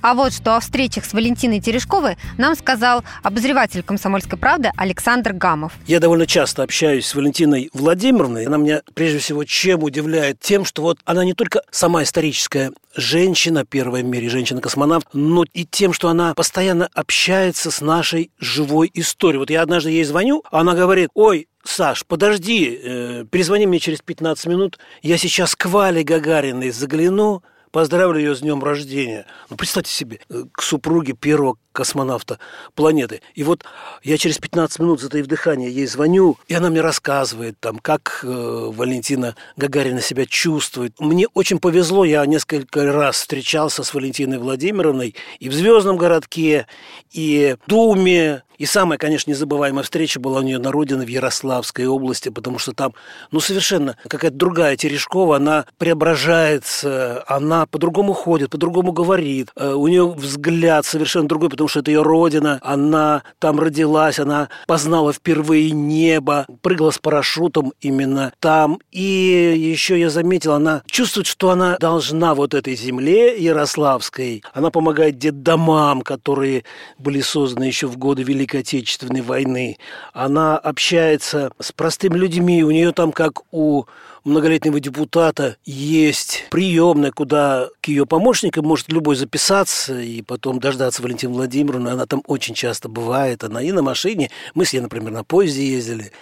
А 0.03 0.15
вот 0.15 0.33
что 0.33 0.57
о 0.57 0.61
встречах 0.61 1.05
с 1.05 1.13
Валентиной 1.13 1.61
Терешковой 1.61 2.17
нам 2.39 2.55
сказал 2.55 3.05
обозреватель 3.23 3.83
«Комсомольской 3.83 4.39
правды» 4.39 4.71
Александр 4.77 5.35
Гамов. 5.35 5.75
Я 5.87 6.01
довольно 6.01 6.27
часто 6.27 6.63
общаюсь 6.63 7.07
с 7.07 7.15
Валентиной 7.15 7.69
Владимировной. 7.75 8.47
Она 8.47 8.57
меня 8.57 8.81
прежде 8.95 9.19
всего 9.19 9.45
чем 9.45 9.83
удивляет? 9.83 10.41
Тем, 10.41 10.65
что 10.65 10.83
вот 10.83 11.01
она 11.05 11.23
не 11.25 11.35
только 11.35 11.63
сама 11.71 12.03
историческая 12.03 12.73
женщина, 12.97 13.67
первая 13.67 14.03
в 14.03 14.07
мире 14.07 14.31
женщина-космонавт, 14.31 15.09
но 15.13 15.45
и 15.53 15.67
тем, 15.67 15.93
что 15.93 16.09
она 16.09 16.35
постоянно 16.35 16.89
общается 16.95 17.71
с 17.71 17.83
нашей 17.83 18.31
живой 18.39 18.91
историей. 18.95 19.39
Вот 19.39 19.51
я 19.51 19.61
однажды 19.61 19.91
ей 19.91 20.05
звоню, 20.05 20.43
а 20.51 20.61
она 20.61 20.75
говорит, 20.75 21.11
ой, 21.15 21.47
Саш, 21.63 22.07
подожди, 22.07 22.81
э, 22.83 23.25
перезвони 23.31 23.67
мне 23.67 23.79
через 23.81 24.01
15 24.01 24.47
минут, 24.47 24.79
я 25.03 25.19
сейчас 25.19 25.55
к 25.55 25.67
Вале 25.67 26.03
Гагариной 26.03 26.71
загляну, 26.71 27.43
поздравлю 27.71 28.19
ее 28.19 28.35
с 28.35 28.41
днем 28.41 28.63
рождения. 28.63 29.27
Ну, 29.49 29.57
представьте 29.57 29.93
себе, 29.93 30.21
э, 30.29 30.45
к 30.53 30.63
супруге 30.63 31.13
первого 31.13 31.57
космонавта 31.73 32.39
планеты. 32.75 33.23
И 33.35 33.45
вот 33.45 33.65
я 34.03 34.19
через 34.19 34.39
15 34.39 34.81
минут, 34.81 35.01
затаив 35.01 35.27
дыхание, 35.27 35.71
ей 35.71 35.87
звоню, 35.87 36.37
и 36.49 36.55
она 36.55 36.69
мне 36.71 36.81
рассказывает, 36.81 37.59
там, 37.61 37.79
как 37.79 38.21
э, 38.23 38.27
Валентина 38.27 39.37
Гагарина 39.57 40.01
себя 40.01 40.27
чувствует. 40.27 40.99
Мне 40.99 41.27
очень 41.35 41.59
повезло, 41.59 42.05
я 42.05 42.27
несколько 42.27 42.93
раз 42.93 43.17
встречался 43.17 43.85
с 43.85 43.95
Валентиной 43.95 44.39
Владимировной 44.39 45.15
и 45.39 45.49
в 45.49 45.55
«Звездном 45.55 45.97
городке», 45.97 46.67
и 47.13 47.57
в 47.65 47.69
Думе, 47.69 48.43
и 48.61 48.67
самая, 48.67 48.99
конечно, 48.99 49.31
незабываемая 49.31 49.83
встреча 49.83 50.21
была 50.21 50.41
у 50.41 50.43
нее 50.43 50.59
на 50.59 50.71
родине 50.71 51.07
в 51.07 51.09
Ярославской 51.09 51.87
области, 51.87 52.29
потому 52.29 52.59
что 52.59 52.73
там, 52.75 52.93
ну, 53.31 53.41
совершенно 53.41 53.97
какая-то 54.07 54.37
другая 54.37 54.77
Терешкова, 54.77 55.37
она 55.37 55.65
преображается, 55.79 57.25
она 57.27 57.65
по-другому 57.65 58.13
ходит, 58.13 58.51
по-другому 58.51 58.93
говорит, 58.93 59.49
э, 59.57 59.73
у 59.73 59.89
нее 59.89 60.07
взгляд 60.07 60.85
совершенно 60.85 61.27
другой, 61.27 61.49
потому 61.49 61.69
что 61.69 61.81
это 61.81 61.91
ее 61.91 62.03
родина, 62.03 62.59
она 62.61 63.23
там 63.39 63.59
родилась, 63.59 64.19
она 64.19 64.51
познала 64.67 65.15
впервые 65.15 65.71
небо, 65.71 66.45
прыгала 66.61 66.91
с 66.91 66.99
парашютом 66.99 67.73
именно 67.81 68.35
там, 68.41 68.79
и 68.93 69.55
еще 69.57 69.99
я 69.99 70.11
заметил, 70.11 70.53
она 70.53 70.83
чувствует, 70.85 71.27
что 71.27 71.49
она 71.49 71.79
должна 71.79 72.35
вот 72.35 72.53
этой 72.53 72.77
земле 72.77 73.43
Ярославской, 73.43 74.45
она 74.53 74.71
помогает 74.71 75.17
детдомам, 75.17 76.03
которые 76.03 76.65
были 76.99 77.23
созданы 77.23 77.65
еще 77.65 77.87
в 77.87 77.97
годы 77.97 78.23
Великой 78.23 78.50
Отечественной 78.59 79.23
войны. 79.23 79.79
Она 80.13 80.59
общается 80.59 81.53
с 81.61 81.73
простыми 81.73 82.17
людьми. 82.17 82.65
У 82.65 82.71
нее 82.71 82.93
там, 82.93 83.13
как 83.13 83.41
у 83.53 83.85
многолетнего 84.25 84.81
депутата, 84.81 85.57
есть 85.65 86.47
приемная, 86.51 87.11
куда 87.11 87.69
к 87.81 87.89
ее 87.89 88.07
помощникам 88.07 88.67
может 88.67 88.91
любой 88.91 89.17
записаться 89.17 89.99
и 89.99 90.23
потом 90.23 90.61
дождаться 90.61 91.03
Валентины 91.03 91.33
Владимировны. 91.33 91.89
Она 91.89 92.07
там 92.07 92.23
очень 92.27 92.55
часто 92.55 92.89
бывает. 92.89 93.45
Она 93.45 93.63
и 93.63 93.73
на 93.73 93.83
машине. 93.83 94.31
Мы 94.55 94.65
с 94.65 94.73
ней, 94.73 94.81
например, 94.81 95.13
на 95.13 95.25
поезде 95.25 95.67
ездили. 95.67 96.13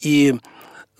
И 0.00 0.36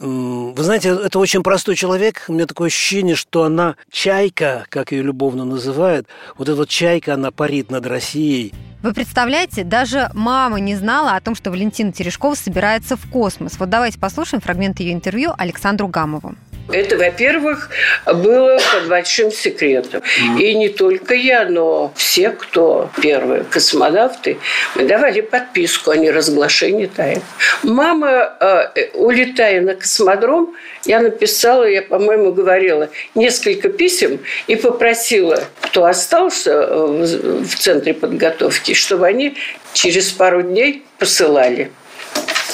вы 0.01 0.63
знаете, 0.63 0.89
это 0.89 1.19
очень 1.19 1.43
простой 1.43 1.77
человек. 1.77 2.25
У 2.29 2.33
меня 2.33 2.47
такое 2.47 2.69
ощущение, 2.69 3.15
что 3.15 3.45
она 3.45 3.77
чайка, 3.91 4.65
как 4.71 4.93
ее 4.93 5.03
любовно 5.03 5.45
называют. 5.45 6.07
Вот 6.39 6.49
эта 6.49 6.57
вот 6.57 6.69
чайка, 6.69 7.15
она 7.15 7.31
парит 7.31 7.71
над 7.71 7.87
Россией. 7.87 8.55
Вы 8.83 8.95
представляете, 8.95 9.63
даже 9.63 10.11
мама 10.15 10.59
не 10.59 10.75
знала 10.75 11.15
о 11.15 11.21
том, 11.21 11.35
что 11.35 11.51
Валентина 11.51 11.93
Терешкова 11.93 12.35
собирается 12.35 12.97
в 12.97 13.11
космос. 13.11 13.59
Вот 13.59 13.69
давайте 13.69 13.99
послушаем 13.99 14.41
фрагмент 14.41 14.81
ее 14.81 14.95
интервью 14.95 15.33
Александру 15.37 15.87
Гамову. 15.87 16.35
Это, 16.73 16.97
во-первых, 16.97 17.69
было 18.07 18.59
под 18.73 18.89
большим 18.89 19.31
секретом. 19.31 20.03
И 20.39 20.55
не 20.55 20.69
только 20.69 21.15
я, 21.15 21.45
но 21.45 21.93
все, 21.97 22.31
кто 22.31 22.91
первые 23.01 23.45
космонавты, 23.45 24.39
мы 24.75 24.85
давали 24.85 25.21
подписку 25.21 25.91
о 25.91 25.97
неразглашении 25.97 26.87
тайн. 26.87 27.23
Мама, 27.63 28.37
э, 28.41 28.91
улетая 28.95 29.61
на 29.61 29.75
космодром, 29.75 30.55
я 30.85 31.01
написала, 31.01 31.65
я, 31.65 31.83
по-моему, 31.83 32.33
говорила 32.33 32.89
несколько 33.15 33.69
писем 33.69 34.21
и 34.47 34.57
попросила, 34.57 35.45
кто 35.61 35.85
остался 35.85 36.51
э, 36.51 37.43
в 37.43 37.57
центре 37.57 37.95
подготовки, 37.95 38.75
чтобы 38.75 39.07
они 39.07 39.37
через 39.73 40.11
пару 40.11 40.43
дней 40.43 40.85
посылали. 40.99 41.71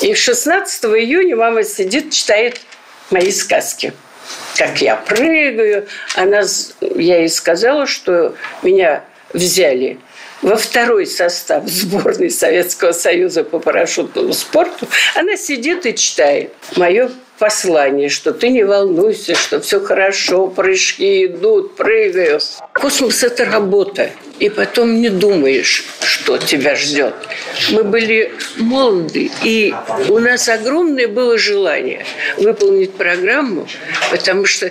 И 0.03 0.15
16 0.15 0.85
июня 0.85 1.37
мама 1.37 1.65
сидит, 1.65 2.13
читает 2.13 2.61
мои 3.11 3.31
сказки. 3.31 3.93
Как 4.57 4.81
я 4.81 4.97
прыгаю. 4.97 5.87
Она, 6.15 6.43
я 6.81 7.19
ей 7.19 7.29
сказала, 7.29 7.87
что 7.87 8.35
меня 8.63 9.05
взяли 9.33 9.99
во 10.43 10.57
второй 10.57 11.07
состав 11.07 11.67
сборной 11.67 12.31
Советского 12.31 12.93
Союза 12.93 13.45
по 13.45 13.59
парашютному 13.59 14.33
спорту. 14.33 14.87
Она 15.15 15.37
сидит 15.37 15.87
и 15.87 15.95
читает 15.95 16.53
мое 16.77 17.11
послание, 17.39 18.09
что 18.09 18.33
ты 18.33 18.49
не 18.49 18.65
волнуйся, 18.65 19.35
что 19.35 19.61
все 19.61 19.81
хорошо, 19.81 20.47
прыжки 20.49 21.27
идут, 21.27 21.77
прыгаю. 21.77 22.41
Космос– 22.73 23.23
это 23.23 23.45
работа. 23.45 24.11
И 24.39 24.51
потом 24.51 25.01
не 25.01 25.09
думаешь, 25.09 25.85
что 26.03 26.37
тебя 26.37 26.77
ждет. 26.77 27.15
Мы 27.71 27.85
были 27.85 28.33
молоды, 28.59 29.31
и 29.43 29.75
у 30.09 30.19
нас 30.19 30.49
огромное 30.51 31.09
было 31.09 31.39
желание 31.39 32.05
выполнить 32.37 32.93
программу, 32.93 33.67
потому 34.11 34.45
что 34.45 34.71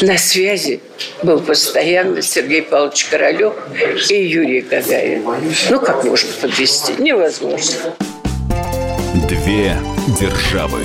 на 0.00 0.18
связи 0.18 0.80
был 1.22 1.40
постоянно 1.40 2.20
Сергей 2.20 2.62
Павлович 2.62 3.04
Королев 3.04 3.54
и 4.10 4.26
Юрий 4.26 4.62
Гагарин. 4.62 5.22
Ну, 5.70 5.78
как 5.78 6.02
можно 6.02 6.30
подвести? 6.40 6.94
Невозможно. 6.98 7.94
Две 9.28 9.76
державы. 10.20 10.80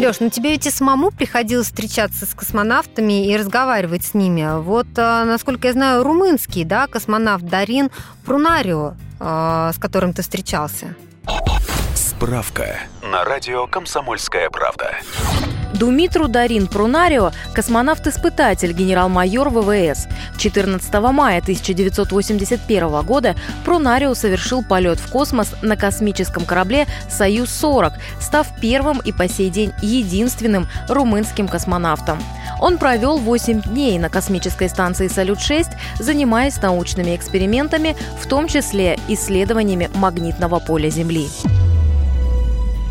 Леш, 0.00 0.18
ну 0.20 0.30
тебе 0.30 0.52
ведь 0.52 0.66
и 0.66 0.70
самому 0.70 1.10
приходилось 1.10 1.66
встречаться 1.66 2.24
с 2.24 2.32
космонавтами 2.32 3.26
и 3.26 3.36
разговаривать 3.36 4.02
с 4.02 4.14
ними. 4.14 4.58
Вот, 4.62 4.86
э, 4.96 5.24
насколько 5.24 5.66
я 5.66 5.74
знаю, 5.74 6.02
румынский, 6.02 6.64
да, 6.64 6.86
космонавт 6.86 7.44
Дарин 7.44 7.90
Прунарио, 8.24 8.94
э, 9.20 9.70
с 9.74 9.78
которым 9.78 10.14
ты 10.14 10.22
встречался. 10.22 10.94
Справка 11.94 12.78
на 13.02 13.24
радио 13.24 13.66
«Комсомольская 13.66 14.48
правда». 14.48 14.94
Думитру 15.80 16.28
Дарин 16.28 16.66
Прунарио– 16.66 17.32
космонавт-испытатель, 17.54 18.74
генерал-майор 18.74 19.48
ВВС. 19.48 20.08
14 20.36 20.92
мая 21.10 21.38
1981 21.38 23.00
года 23.00 23.34
Прунарио 23.64 24.12
совершил 24.12 24.62
полет 24.62 25.00
в 25.00 25.10
космос 25.10 25.54
на 25.62 25.78
космическом 25.78 26.44
корабле 26.44 26.86
«Союз-40», 27.08 27.94
став 28.20 28.46
первым 28.60 28.98
и 28.98 29.10
по 29.10 29.26
сей 29.26 29.48
день 29.48 29.72
единственным 29.80 30.68
румынским 30.86 31.48
космонавтом. 31.48 32.18
Он 32.60 32.76
провел 32.76 33.16
8 33.16 33.62
дней 33.62 33.98
на 33.98 34.10
космической 34.10 34.68
станции 34.68 35.08
«Салют-6», 35.08 35.66
занимаясь 35.98 36.60
научными 36.60 37.16
экспериментами, 37.16 37.96
в 38.20 38.26
том 38.26 38.48
числе 38.48 38.98
исследованиями 39.08 39.88
магнитного 39.94 40.58
поля 40.58 40.90
Земли. 40.90 41.30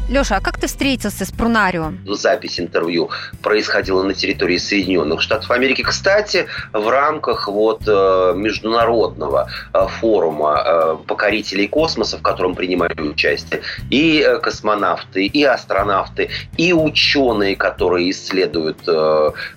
Леша, 0.10 0.38
а 0.38 0.42
как 0.42 0.58
ты 0.58 0.66
встретился 0.66 1.24
с 1.24 1.32
Прунарио? 1.32 1.94
Запись 2.08 2.60
интервью 2.60 3.12
происходила 3.44 4.02
на 4.02 4.16
территории 4.16 4.58
Соединенных 4.58 5.22
Штатов 5.22 5.52
Америки. 5.52 5.84
Кстати, 5.84 6.48
в 6.74 6.90
рамках 6.90 7.48
вот 7.48 7.84
э, 7.86 8.34
международного 8.36 9.52
э, 9.72 9.86
форума 10.00 10.64
э, 10.66 10.98
покорителей 11.06 11.68
космоса, 11.68 12.18
в 12.18 12.24
котором 12.24 12.56
принимали 12.56 13.00
участие 13.00 13.62
и 13.92 14.28
космонавты, 14.42 15.28
и 15.28 15.44
астронавты, 15.44 16.32
и 16.58 16.74
ученые, 16.74 17.56
которые 17.56 18.10
исследуют 18.10 18.80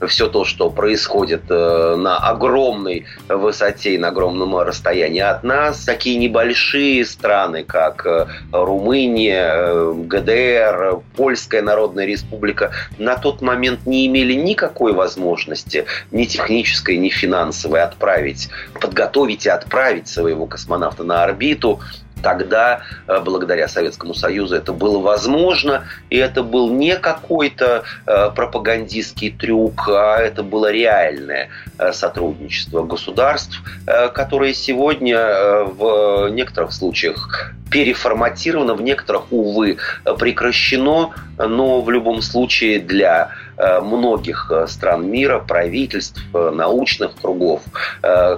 все 0.07 0.29
то, 0.29 0.45
что 0.45 0.69
происходит 0.69 1.49
на 1.49 2.19
огромной 2.19 3.07
высоте 3.29 3.95
и 3.95 3.99
на 3.99 4.09
огромном 4.09 4.59
расстоянии 4.59 5.23
от 5.23 5.45
нас. 5.45 5.85
Такие 5.85 6.19
небольшие 6.19 7.07
страны, 7.07 7.65
как 7.65 8.07
Румыния, 8.53 9.93
ГДР, 9.95 10.42
ГДР, 10.43 11.01
Польская 11.17 11.63
Народная 11.63 12.07
Республика 12.07 12.73
на 12.99 13.17
тот 13.17 13.43
момент 13.43 13.87
не 13.87 14.07
имели 14.07 14.35
никакой 14.35 14.93
возможности, 14.93 15.87
ни 16.11 16.25
технической, 16.25 16.97
ни 16.97 17.09
финансовой, 17.09 17.83
отправить, 17.83 18.49
подготовить 18.81 19.47
и 19.47 19.49
отправить 19.49 20.09
своего 20.09 20.47
космонавта 20.47 21.05
на 21.05 21.25
орбиту. 21.25 21.81
Тогда, 22.23 22.83
э, 23.09 23.21
благодаря 23.21 23.67
Советскому 23.67 24.15
Союзу, 24.15 24.55
это 24.55 24.73
было 24.73 25.01
возможно, 25.01 25.87
и 26.09 26.17
это 26.17 26.45
был 26.45 26.71
не 26.71 26.97
какой-то 26.97 27.83
э, 28.07 28.31
пропагандистский 28.31 29.31
трюк, 29.31 29.89
а 29.89 30.19
это 30.19 30.45
было 30.45 30.71
реальное 30.71 31.49
э, 31.79 31.93
сотрудничество 31.93 32.85
государств, 32.85 33.61
которое 34.15 34.55
сегодня 34.55 35.65
в 35.65 36.29
некоторых 36.31 36.73
случаях 36.73 37.55
переформатировано, 37.73 38.75
в 38.75 38.83
некоторых, 38.83 39.33
увы, 39.33 39.79
прекращено, 40.19 41.11
но 41.39 41.81
в 41.81 41.91
любом 41.91 42.23
случае 42.23 42.79
для 42.79 43.31
э, 43.57 43.81
многих 43.81 44.51
э, 44.51 44.67
стран 44.69 45.11
мира, 45.11 45.39
правительств, 45.39 46.23
э, 46.35 46.51
научных 46.51 47.15
кругов, 47.21 47.63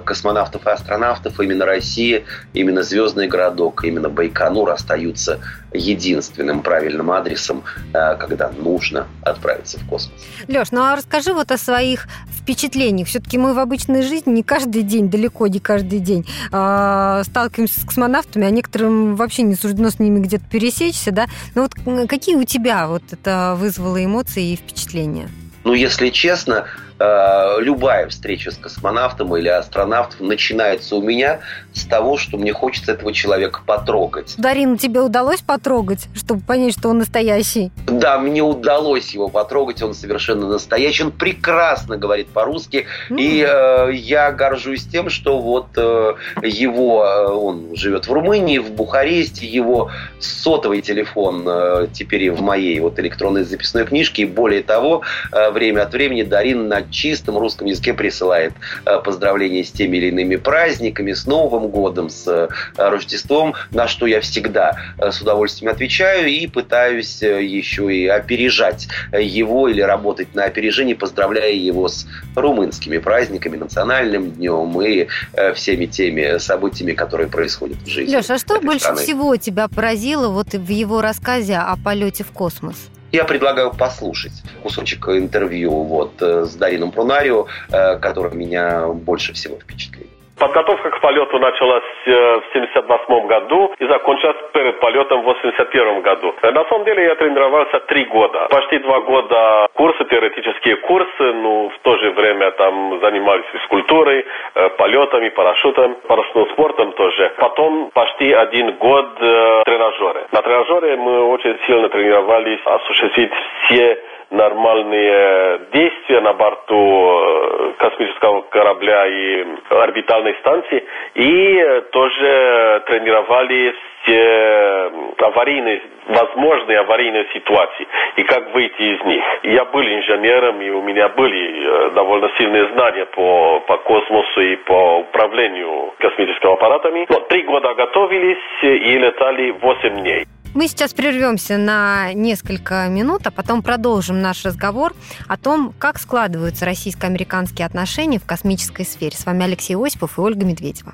космонавтов 0.05 0.65
и 0.65 0.69
астронавтов 0.69 1.39
именно 1.39 1.65
Россия, 1.65 2.23
именно 2.53 2.83
Звездный 2.83 3.27
городок, 3.27 3.83
именно 3.83 4.09
Байконур 4.09 4.69
остаются 4.69 5.39
единственным 5.73 6.61
правильным 6.61 7.11
адресом, 7.11 7.63
когда 7.91 8.49
нужно 8.51 9.07
отправиться 9.21 9.77
в 9.79 9.89
космос. 9.89 10.13
Леш, 10.47 10.71
ну 10.71 10.81
а 10.81 10.95
расскажи 10.95 11.33
вот 11.33 11.51
о 11.51 11.57
своих 11.57 12.07
впечатлениях. 12.45 13.07
Все-таки 13.07 13.39
мы 13.39 13.55
в 13.55 13.59
обычной 13.59 14.03
жизни 14.03 14.31
не 14.31 14.43
каждый 14.43 14.83
день, 14.83 15.09
далеко 15.09 15.47
не 15.47 15.59
каждый 15.59 15.99
день 15.99 16.27
а, 16.51 17.23
сталкиваемся 17.23 17.79
с 17.79 17.83
космонавтами, 17.83 18.45
а 18.45 18.51
некоторым 18.51 19.15
вообще 19.25 19.43
не 19.43 19.55
суждено 19.55 19.89
с 19.89 19.99
ними 19.99 20.19
где-то 20.19 20.45
пересечься, 20.45 21.11
да? 21.11 21.27
Но 21.53 21.63
вот 21.63 21.73
какие 22.07 22.35
у 22.35 22.43
тебя 22.43 22.87
вот 22.87 23.03
это 23.11 23.55
вызвало 23.57 24.03
эмоции 24.03 24.53
и 24.53 24.55
впечатления? 24.55 25.29
Ну, 25.63 25.73
если 25.73 26.09
честно, 26.09 26.65
Э, 26.97 27.57
любая 27.59 28.07
встреча 28.07 28.51
с 28.51 28.57
космонавтом 28.57 29.35
или 29.35 29.49
астронавтом 29.49 30.27
начинается 30.27 30.95
у 30.95 31.01
меня 31.01 31.41
с 31.73 31.83
того, 31.85 32.17
что 32.17 32.37
мне 32.37 32.53
хочется 32.53 32.93
этого 32.93 33.11
человека 33.11 33.61
потрогать. 33.65 34.35
Дарин, 34.37 34.77
тебе 34.77 35.01
удалось 35.01 35.41
потрогать, 35.41 36.07
чтобы 36.15 36.39
понять, 36.41 36.73
что 36.77 36.89
он 36.89 36.99
настоящий? 36.99 37.71
Да, 37.87 38.17
мне 38.17 38.41
удалось 38.41 39.13
его 39.13 39.27
потрогать, 39.27 39.81
он 39.81 39.93
совершенно 39.93 40.47
настоящий, 40.47 41.03
он 41.03 41.11
прекрасно 41.11 41.97
говорит 41.97 42.29
по-русски, 42.29 42.85
mm. 43.09 43.19
и 43.19 43.45
э, 43.45 43.93
я 43.93 44.31
горжусь 44.31 44.85
тем, 44.85 45.09
что 45.09 45.39
вот 45.39 45.67
э, 45.75 46.13
его, 46.43 47.05
э, 47.05 47.27
он 47.27 47.75
живет 47.75 48.07
в 48.07 48.13
Румынии, 48.13 48.59
в 48.59 48.71
Бухаресте, 48.71 49.45
его 49.45 49.91
сотовый 50.19 50.81
телефон 50.81 51.43
э, 51.45 51.87
теперь 51.91 52.23
и 52.23 52.29
в 52.29 52.41
моей 52.41 52.79
вот 52.79 52.99
электронной 52.99 53.43
записной 53.43 53.85
книжке, 53.85 54.23
и 54.23 54.25
более 54.25 54.63
того, 54.63 55.01
э, 55.33 55.51
время 55.51 55.81
от 55.81 55.91
времени 55.91 56.23
Дарин 56.23 56.69
на 56.69 56.84
чистом 56.91 57.37
русском 57.37 57.67
языке 57.67 57.93
присылает 57.93 58.53
э, 58.85 58.99
поздравления 59.03 59.63
с 59.63 59.71
теми 59.71 59.97
или 59.97 60.07
иными 60.07 60.35
праздниками, 60.35 61.13
с 61.13 61.25
Новым 61.25 61.67
годом, 61.67 62.09
с 62.09 62.27
э, 62.27 62.47
Рождеством, 62.77 63.53
на 63.71 63.87
что 63.87 64.05
я 64.05 64.21
всегда 64.21 64.77
э, 64.97 65.11
с 65.11 65.21
удовольствием 65.21 65.71
отвечаю 65.71 66.27
и 66.27 66.47
пытаюсь 66.47 67.21
еще 67.21 67.93
и 67.93 68.07
опережать 68.07 68.87
его 69.13 69.67
или 69.67 69.81
работать 69.81 70.33
на 70.35 70.45
опережение, 70.45 70.95
поздравляя 70.95 71.51
его 71.51 71.87
с 71.87 72.07
румынскими 72.35 72.97
праздниками, 72.97 73.57
национальным 73.57 74.31
днем 74.31 74.81
и 74.81 75.07
всеми 75.53 75.85
теми 75.85 76.37
событиями, 76.37 76.93
которые 76.93 77.27
происходят 77.27 77.77
в 77.77 77.87
жизни. 77.87 78.15
Леша, 78.15 78.35
а 78.35 78.37
что 78.37 78.59
больше 78.59 78.79
страны. 78.79 79.01
всего 79.01 79.35
тебя 79.37 79.67
поразило 79.67 80.29
вот 80.29 80.53
в 80.53 80.69
его 80.69 81.01
рассказе 81.01 81.55
о 81.55 81.75
полете 81.77 82.23
в 82.23 82.31
космос? 82.31 82.89
Я 83.15 83.23
предлагаю 83.23 83.71
послушать 83.71 84.33
кусочек 84.61 85.07
интервью 85.07 85.83
вот 85.83 86.21
э, 86.21 86.43
с 86.43 86.55
Дарином 86.55 86.91
Прунарио, 86.91 87.47
э, 87.69 87.97
который 87.97 88.35
меня 88.35 88.87
больше 88.89 89.31
всего 89.31 89.55
впечатлил. 89.57 90.04
Подготовка 90.37 90.89
к 90.89 90.99
полету 90.99 91.39
началась 91.39 91.83
э, 92.05 92.11
в 92.11 92.49
1978 92.55 93.27
году 93.27 93.73
и 93.79 93.85
закончилась 93.85 94.35
перед 94.53 94.79
полетом 94.79 95.21
в 95.21 95.29
1981 95.29 96.01
году. 96.01 96.35
На 96.41 96.65
самом 96.65 96.85
деле 96.85 97.03
я 97.03 97.15
тренировался 97.15 97.79
три 97.87 98.05
года. 98.05 98.47
Почти 98.49 98.79
два 98.79 98.99
года 98.99 99.67
курсы, 99.73 100.03
теоретические 100.05 100.75
курсы, 100.77 101.23
ну, 101.33 101.69
в 101.69 101.79
то 101.83 101.97
же 101.97 102.11
время 102.11 102.51
там 102.51 102.99
занимались 102.99 103.45
физкультурой, 103.53 104.25
э, 104.55 104.69
полетами, 104.77 105.29
парашютом, 105.29 105.95
парусным 106.07 106.49
спортом 106.49 106.91
тоже. 106.93 107.33
Потом 107.37 107.91
почти 107.93 108.33
один 108.33 108.73
год 108.73 109.07
э, 109.19 109.61
тренажеры. 109.65 110.27
На 110.33 110.41
тренажере 110.41 110.97
мы 110.97 111.23
очень 111.29 111.57
сильно 111.65 111.87
тренировались 111.87 112.59
осуществить 112.65 113.31
все 113.63 113.97
нормальные 114.31 115.59
действия 115.71 116.21
на 116.21 116.33
борту 116.33 116.75
э, 116.75 117.73
космического 117.77 118.41
корабля 118.43 119.07
и 119.07 119.45
орбитальной 119.69 120.35
станции. 120.41 120.83
И 121.15 121.81
тоже 121.91 122.83
тренировали 122.87 123.75
все 124.01 124.91
аварийные, 125.17 125.81
возможные 126.07 126.79
аварийные 126.79 127.25
ситуации 127.33 127.87
и 128.17 128.23
как 128.23 128.53
выйти 128.53 128.81
из 128.81 129.03
них. 129.05 129.23
Я 129.43 129.65
был 129.65 129.81
инженером, 129.81 130.61
и 130.61 130.69
у 130.69 130.81
меня 130.81 131.09
были 131.09 131.91
довольно 131.93 132.29
сильные 132.37 132.67
знания 132.73 133.05
по, 133.05 133.61
по 133.61 133.77
космосу 133.77 134.41
и 134.41 134.55
по 134.57 134.99
управлению 134.99 135.93
космическими 135.99 136.53
аппаратами. 136.53 137.05
Но 137.09 137.19
три 137.21 137.43
года 137.43 137.73
готовились 137.73 138.37
и 138.61 138.97
летали 138.97 139.51
8 139.51 139.89
дней. 140.01 140.25
Мы 140.55 140.69
сейчас 140.69 140.93
прервемся 140.93 141.57
на 141.57 142.13
несколько 142.13 142.87
минут, 142.87 143.27
а 143.27 143.31
потом 143.31 143.61
продолжим 143.61 144.21
наш 144.21 144.45
разговор 144.45 144.95
о 145.27 145.35
том, 145.35 145.73
как 145.77 145.99
складываются 145.99 146.63
российско-американские 146.63 147.65
отношения 147.65 148.19
в 148.19 148.25
космической 148.25 148.85
сфере. 148.85 149.17
С 149.17 149.25
вами 149.25 149.43
Алексей 149.43 149.75
Осипов 149.75 150.17
и 150.17 150.21
Ольга 150.21 150.45
Медведева. 150.45 150.93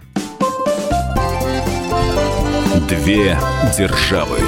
Две 2.90 3.38
державы. 3.78 4.40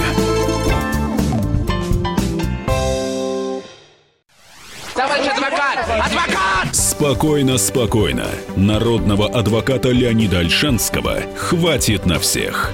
Товарищ 4.95 5.28
адвокат! 5.28 5.78
Адвокат! 5.89 6.76
Спокойно, 6.76 7.60
спокойно. 7.60 8.26
Народного 8.56 9.28
адвоката 9.28 9.89
Леонида 9.89 10.39
Альшанского 10.39 11.19
хватит 11.38 12.08
на 12.08 12.17
всех. 12.17 12.73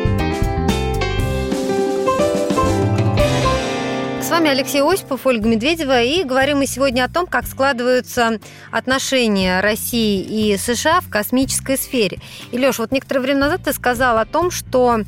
Вами 4.41 4.53
Алексей 4.53 4.81
Осипов, 4.81 5.27
Ольга 5.27 5.47
Медведева, 5.47 6.01
и 6.01 6.23
говорим 6.23 6.57
мы 6.57 6.65
сегодня 6.65 7.03
о 7.03 7.09
том, 7.09 7.27
как 7.27 7.45
складываются 7.45 8.39
отношения 8.71 9.61
России 9.61 10.19
и 10.19 10.57
США 10.57 10.99
в 11.01 11.09
космической 11.11 11.77
сфере. 11.77 12.17
И, 12.51 12.57
Леш, 12.57 12.79
вот 12.79 12.91
некоторое 12.91 13.19
время 13.19 13.41
назад 13.41 13.61
ты 13.65 13.73
сказал 13.73 14.17
о 14.17 14.25
том, 14.25 14.49
что 14.49 15.01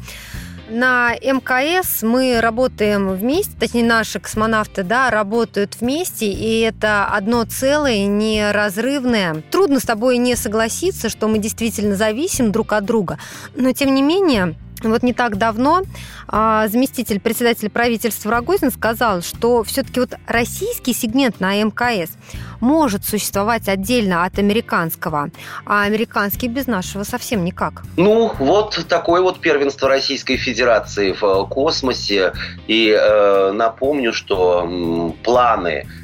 на 0.70 1.16
МКС 1.16 2.04
мы 2.04 2.42
работаем 2.42 3.10
вместе, 3.10 3.54
точнее 3.60 3.86
наши 3.86 4.20
космонавты, 4.20 4.84
да, 4.84 5.10
работают 5.10 5.78
вместе, 5.80 6.28
и 6.28 6.60
это 6.60 7.06
одно 7.06 7.44
целое, 7.46 8.06
неразрывное. 8.06 9.42
Трудно 9.50 9.80
с 9.80 9.84
тобой 9.84 10.18
не 10.18 10.36
согласиться, 10.36 11.10
что 11.10 11.28
мы 11.28 11.40
действительно 11.40 11.96
зависим 11.96 12.52
друг 12.52 12.74
от 12.74 12.86
друга, 12.86 13.18
но 13.56 13.72
тем 13.72 13.96
не 13.96 14.04
менее 14.04 14.54
вот 14.92 15.04
не 15.04 15.14
так 15.14 15.38
давно 15.38 15.84
а, 16.28 16.68
заместитель 16.68 17.20
председателя 17.20 17.70
правительства 17.70 18.32
Рогозин 18.32 18.72
сказал, 18.72 19.22
что 19.22 19.64
все-таки 19.64 20.00
вот 20.00 20.16
российский 20.28 20.94
сегмент 20.94 21.40
на 21.40 21.62
МКС 21.62 22.12
может 22.60 23.04
существовать 23.04 23.68
отдельно 23.68 24.24
от 24.24 24.40
американского, 24.40 25.30
а 25.66 25.84
американский 25.84 26.48
без 26.48 26.68
нашего 26.68 27.04
совсем 27.04 27.44
никак. 27.44 27.84
Ну, 27.98 28.32
вот 28.40 28.86
такое 28.88 29.22
вот 29.22 29.40
первенство 29.42 29.90
Российской 29.90 30.38
Федерации 30.38 31.16
в 31.20 31.46
космосе. 31.50 32.34
И 32.68 32.90
э, 32.90 33.52
напомню, 33.52 34.14
что 34.14 34.62
м, 34.62 35.12
планы 35.24 35.84
Э, 35.84 36.03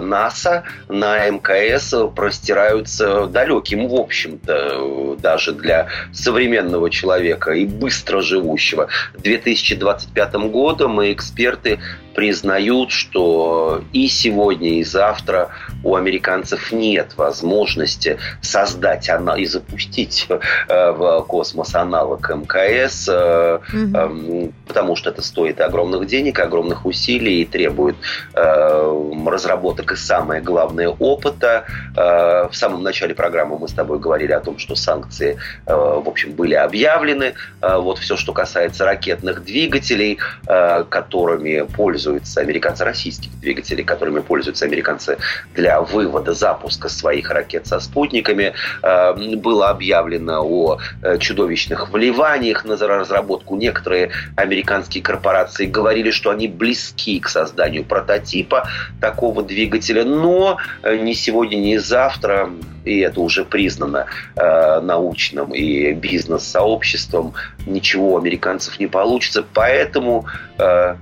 НАСА 0.00 0.64
на 0.88 1.28
МКС 1.28 1.94
простираются 2.14 3.26
далеким, 3.26 3.88
в 3.88 3.94
общем-то, 3.94 5.16
даже 5.20 5.52
для 5.52 5.88
современного 6.12 6.90
человека 6.90 7.52
и 7.52 7.66
быстро 7.66 8.20
живущего. 8.20 8.88
2025 9.18 10.34
годом 10.50 11.02
и 11.02 11.12
эксперты 11.12 11.80
признают, 12.18 12.90
что 12.90 13.80
и 13.92 14.08
сегодня, 14.08 14.70
и 14.70 14.82
завтра 14.82 15.50
у 15.84 15.94
американцев 15.94 16.72
нет 16.72 17.12
возможности 17.16 18.18
создать 18.42 19.08
и 19.36 19.44
запустить 19.46 20.26
э, 20.28 20.90
в 20.90 21.24
космос 21.28 21.76
аналог 21.76 22.28
МКС, 22.28 23.08
угу. 23.08 24.52
потому 24.66 24.96
что 24.96 25.10
это 25.10 25.22
стоит 25.22 25.60
огромных 25.60 26.08
денег, 26.08 26.40
огромных 26.40 26.86
усилий 26.86 27.42
и 27.42 27.44
требует 27.44 27.94
разработок 28.34 29.92
и 29.92 29.96
самое 29.96 30.42
главное 30.42 30.88
опыта. 30.88 31.66
В 31.94 32.50
самом 32.52 32.82
начале 32.82 33.14
программы 33.14 33.58
мы 33.58 33.68
с 33.68 33.72
тобой 33.72 34.00
говорили 34.00 34.32
о 34.32 34.40
том, 34.40 34.58
что 34.58 34.74
санкции, 34.74 35.38
в 35.66 36.08
общем, 36.08 36.32
были 36.32 36.54
объявлены. 36.54 37.34
Вот 37.60 37.98
все, 37.98 38.16
что 38.16 38.32
касается 38.32 38.84
ракетных 38.84 39.44
двигателей, 39.44 40.18
которыми 40.44 41.62
пользуются 41.62 42.07
пользуются 42.08 42.40
американцы, 42.40 42.84
российских 42.84 43.38
двигателей, 43.40 43.84
которыми 43.84 44.20
пользуются 44.20 44.64
американцы 44.64 45.18
для 45.54 45.80
вывода, 45.80 46.32
запуска 46.32 46.88
своих 46.88 47.30
ракет 47.30 47.66
со 47.66 47.80
спутниками. 47.80 48.54
Э, 48.82 49.14
было 49.36 49.68
объявлено 49.68 50.42
о 50.42 50.78
э, 51.02 51.18
чудовищных 51.18 51.90
вливаниях 51.90 52.64
на 52.64 52.76
разработку. 52.76 53.56
Некоторые 53.56 54.10
американские 54.36 55.02
корпорации 55.02 55.66
говорили, 55.66 56.10
что 56.10 56.30
они 56.30 56.48
близки 56.48 57.20
к 57.20 57.28
созданию 57.28 57.84
прототипа 57.84 58.68
такого 59.00 59.42
двигателя, 59.42 60.04
но 60.04 60.58
э, 60.82 60.96
ни 60.96 61.12
сегодня, 61.12 61.56
ни 61.56 61.76
завтра 61.76 62.50
и 62.84 63.00
это 63.00 63.20
уже 63.20 63.44
признано 63.44 64.06
научным 64.34 65.52
и 65.52 65.92
бизнес-сообществом, 65.92 67.34
ничего 67.66 68.14
у 68.14 68.18
американцев 68.18 68.80
не 68.80 68.86
получится. 68.86 69.44
Поэтому 69.52 70.24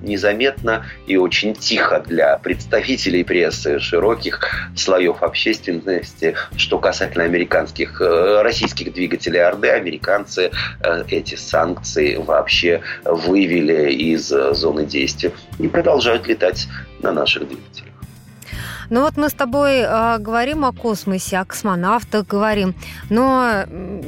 незаметно 0.03 0.86
и 1.07 1.17
очень 1.17 1.55
тихо 1.55 2.03
для 2.07 2.37
представителей 2.39 3.25
прессы, 3.25 3.79
широких 3.79 4.41
слоев 4.77 5.23
общественности, 5.23 6.35
что 6.57 6.79
касательно 6.79 7.25
американских, 7.25 8.01
э, 8.01 8.43
российских 8.43 8.93
двигателей 8.93 9.43
Орды, 9.43 9.69
американцы 9.69 10.51
э, 10.81 11.05
эти 11.09 11.35
санкции 11.35 12.17
вообще 12.17 12.81
вывели 13.05 13.93
из 13.93 14.29
зоны 14.29 14.85
действия 14.85 15.33
и 15.59 15.69
продолжают 15.69 16.27
летать 16.27 16.69
на 17.01 17.13
наших 17.13 17.49
двигателях. 17.49 17.86
Ну 18.91 19.03
вот 19.03 19.17
мы 19.17 19.29
с 19.29 19.33
тобой 19.33 19.79
э, 19.79 20.19
говорим 20.19 20.65
о 20.65 20.73
космосе, 20.73 21.39
о 21.39 21.45
космонавтах 21.45 22.27
говорим, 22.27 22.75
но 23.11 23.65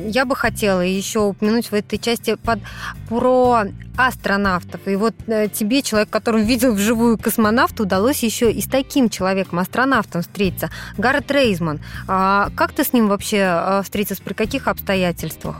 я 0.07 0.25
бы 0.25 0.37
хотела 0.37 0.81
еще 0.81 1.21
упомянуть 1.21 1.71
в 1.71 1.75
этой 1.75 1.99
части 1.99 2.37
под, 2.37 2.61
про 3.09 3.65
астронавтов. 3.97 4.87
И 4.87 4.97
вот 4.97 5.15
э, 5.27 5.49
тебе, 5.49 5.83
человек, 5.83 6.11
который 6.11 6.43
видел 6.43 6.75
вживую 6.75 7.19
космонавта, 7.19 7.83
удалось 7.83 8.23
еще 8.23 8.51
и 8.51 8.61
с 8.61 8.67
таким 8.67 9.09
человеком, 9.09 9.59
астронавтом 9.59 10.23
встретиться. 10.23 10.71
Гаррет 10.97 11.31
Рейзман. 11.31 11.81
А 12.07 12.51
как 12.55 12.73
ты 12.73 12.85
с 12.85 12.93
ним 12.93 13.09
вообще 13.09 13.39
э, 13.39 13.83
встретился, 13.83 14.23
при 14.23 14.35
каких 14.35 14.69
обстоятельствах? 14.69 15.57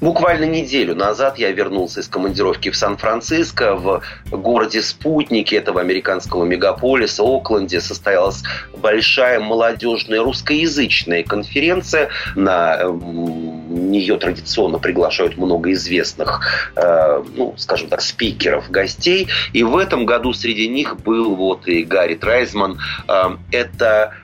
Буквально 0.00 0.44
неделю 0.44 0.94
назад 0.94 1.38
я 1.38 1.50
вернулся 1.52 2.00
из 2.00 2.08
командировки 2.08 2.70
в 2.70 2.76
Сан-Франциско. 2.76 3.74
В 3.76 4.02
городе 4.30 4.82
спутнике 4.82 5.56
этого 5.56 5.80
американского 5.80 6.44
мегаполиса, 6.44 7.22
Окленде, 7.22 7.80
состоялась 7.80 8.42
большая 8.76 9.40
молодежная 9.40 10.22
русскоязычная 10.22 11.22
конференция. 11.22 12.08
На 12.34 12.82
нее 12.82 14.16
традиционно 14.18 14.78
приглашают 14.78 15.36
много 15.36 15.72
известных, 15.72 16.40
э, 16.76 17.22
ну, 17.36 17.54
скажем 17.56 17.88
так, 17.88 18.00
спикеров, 18.00 18.70
гостей. 18.70 19.28
И 19.52 19.62
в 19.62 19.76
этом 19.76 20.06
году 20.06 20.32
среди 20.32 20.68
них 20.68 20.96
был 21.00 21.34
вот 21.36 21.66
и 21.68 21.84
Гарри 21.84 22.14
Трайзман. 22.14 22.78
Э, 23.08 23.36
это 23.50 24.14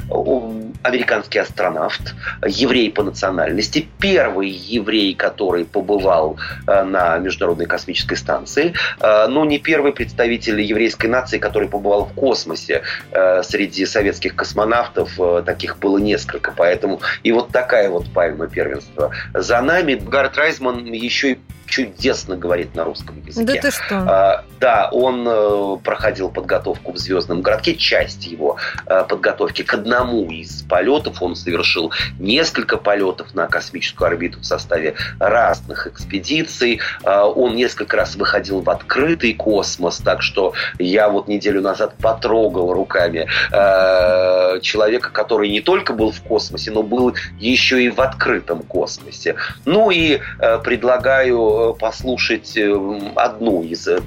американский 0.82 1.38
астронавт, 1.38 2.14
еврей 2.46 2.90
по 2.90 3.02
национальности, 3.02 3.86
первый 3.98 4.48
еврей, 4.48 5.14
который 5.14 5.47
побывал 5.64 6.38
э, 6.66 6.82
на 6.82 7.18
Международной 7.18 7.66
космической 7.66 8.16
станции, 8.16 8.74
э, 9.00 9.26
но 9.28 9.44
не 9.44 9.58
первый 9.58 9.92
представитель 9.92 10.60
еврейской 10.60 11.06
нации, 11.06 11.38
который 11.38 11.68
побывал 11.68 12.06
в 12.06 12.12
космосе. 12.12 12.82
Э, 13.10 13.42
среди 13.42 13.86
советских 13.86 14.34
космонавтов 14.34 15.18
таких 15.44 15.78
было 15.78 15.98
несколько, 15.98 16.52
поэтому 16.52 17.00
и 17.22 17.32
вот 17.32 17.50
такая 17.50 17.88
вот 17.90 18.12
пальма 18.12 18.48
первенства. 18.48 19.10
За 19.34 19.60
нами 19.60 19.94
Гаррет 19.94 20.36
Райзман 20.36 20.84
еще 20.92 21.32
и 21.32 21.38
чудесно 21.68 22.36
говорит 22.36 22.74
на 22.74 22.84
русском 22.84 23.22
языке. 23.24 23.46
Да 23.46 23.60
ты 23.60 23.70
что? 23.70 23.96
А, 23.96 24.44
да, 24.58 24.88
он 24.90 25.26
э, 25.28 25.76
проходил 25.84 26.30
подготовку 26.30 26.92
в 26.92 26.98
Звездном 26.98 27.42
городке, 27.42 27.74
часть 27.74 28.26
его 28.26 28.56
э, 28.86 29.04
подготовки 29.08 29.62
к 29.62 29.74
одному 29.74 30.28
из 30.30 30.62
полетов. 30.62 31.22
Он 31.22 31.36
совершил 31.36 31.92
несколько 32.18 32.76
полетов 32.76 33.34
на 33.34 33.46
космическую 33.46 34.08
орбиту 34.08 34.40
в 34.40 34.44
составе 34.44 34.94
разных 35.20 35.86
экспедиций. 35.86 36.80
Э, 37.04 37.20
он 37.22 37.54
несколько 37.54 37.96
раз 37.96 38.16
выходил 38.16 38.60
в 38.62 38.70
открытый 38.70 39.34
космос, 39.34 39.98
так 39.98 40.22
что 40.22 40.54
я 40.78 41.08
вот 41.08 41.28
неделю 41.28 41.60
назад 41.60 41.94
потрогал 42.00 42.72
руками 42.72 43.28
э, 43.52 44.60
человека, 44.60 45.10
который 45.10 45.50
не 45.50 45.60
только 45.60 45.92
был 45.92 46.10
в 46.10 46.22
космосе, 46.22 46.70
но 46.70 46.82
был 46.82 47.14
еще 47.38 47.82
и 47.82 47.90
в 47.90 48.00
открытом 48.00 48.62
космосе. 48.62 49.36
Ну 49.64 49.90
и 49.90 50.20
э, 50.38 50.58
предлагаю 50.64 51.57
послушать 51.78 52.56
э, 52.56 53.12
одну 53.16 53.62
из 53.62 53.86
э, 53.86 54.00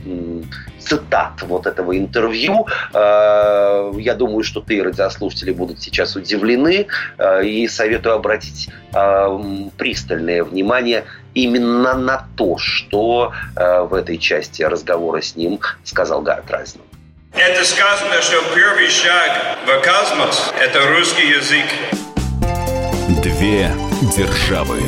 цитат 0.79 1.41
вот 1.43 1.67
этого 1.67 1.97
интервью. 1.97 2.67
Э, 2.93 3.91
я 3.97 4.15
думаю, 4.15 4.43
что 4.43 4.61
ты, 4.61 4.83
радиослушатели, 4.83 5.51
будут 5.51 5.81
сейчас 5.81 6.15
удивлены. 6.15 6.87
И 7.43 7.67
советую 7.67 8.15
обратить 8.15 8.69
пристальное 9.77 10.43
внимание 10.43 11.05
именно 11.33 11.93
на 11.93 12.27
то, 12.35 12.57
что 12.57 13.31
в 13.55 13.93
этой 13.93 14.17
части 14.17 14.63
разговора 14.63 15.21
с 15.21 15.35
ним 15.35 15.59
сказал 15.83 16.21
Гард 16.21 16.49
Разнер. 16.51 16.83
Это 17.33 17.63
сказано, 17.63 18.21
что 18.21 18.41
первый 18.53 18.89
шаг 18.89 19.57
в 19.65 19.81
космос– 19.81 20.51
это 20.59 20.87
русский 20.89 21.29
язык. 21.29 21.65
Две 23.23 23.71
державы 24.17 24.79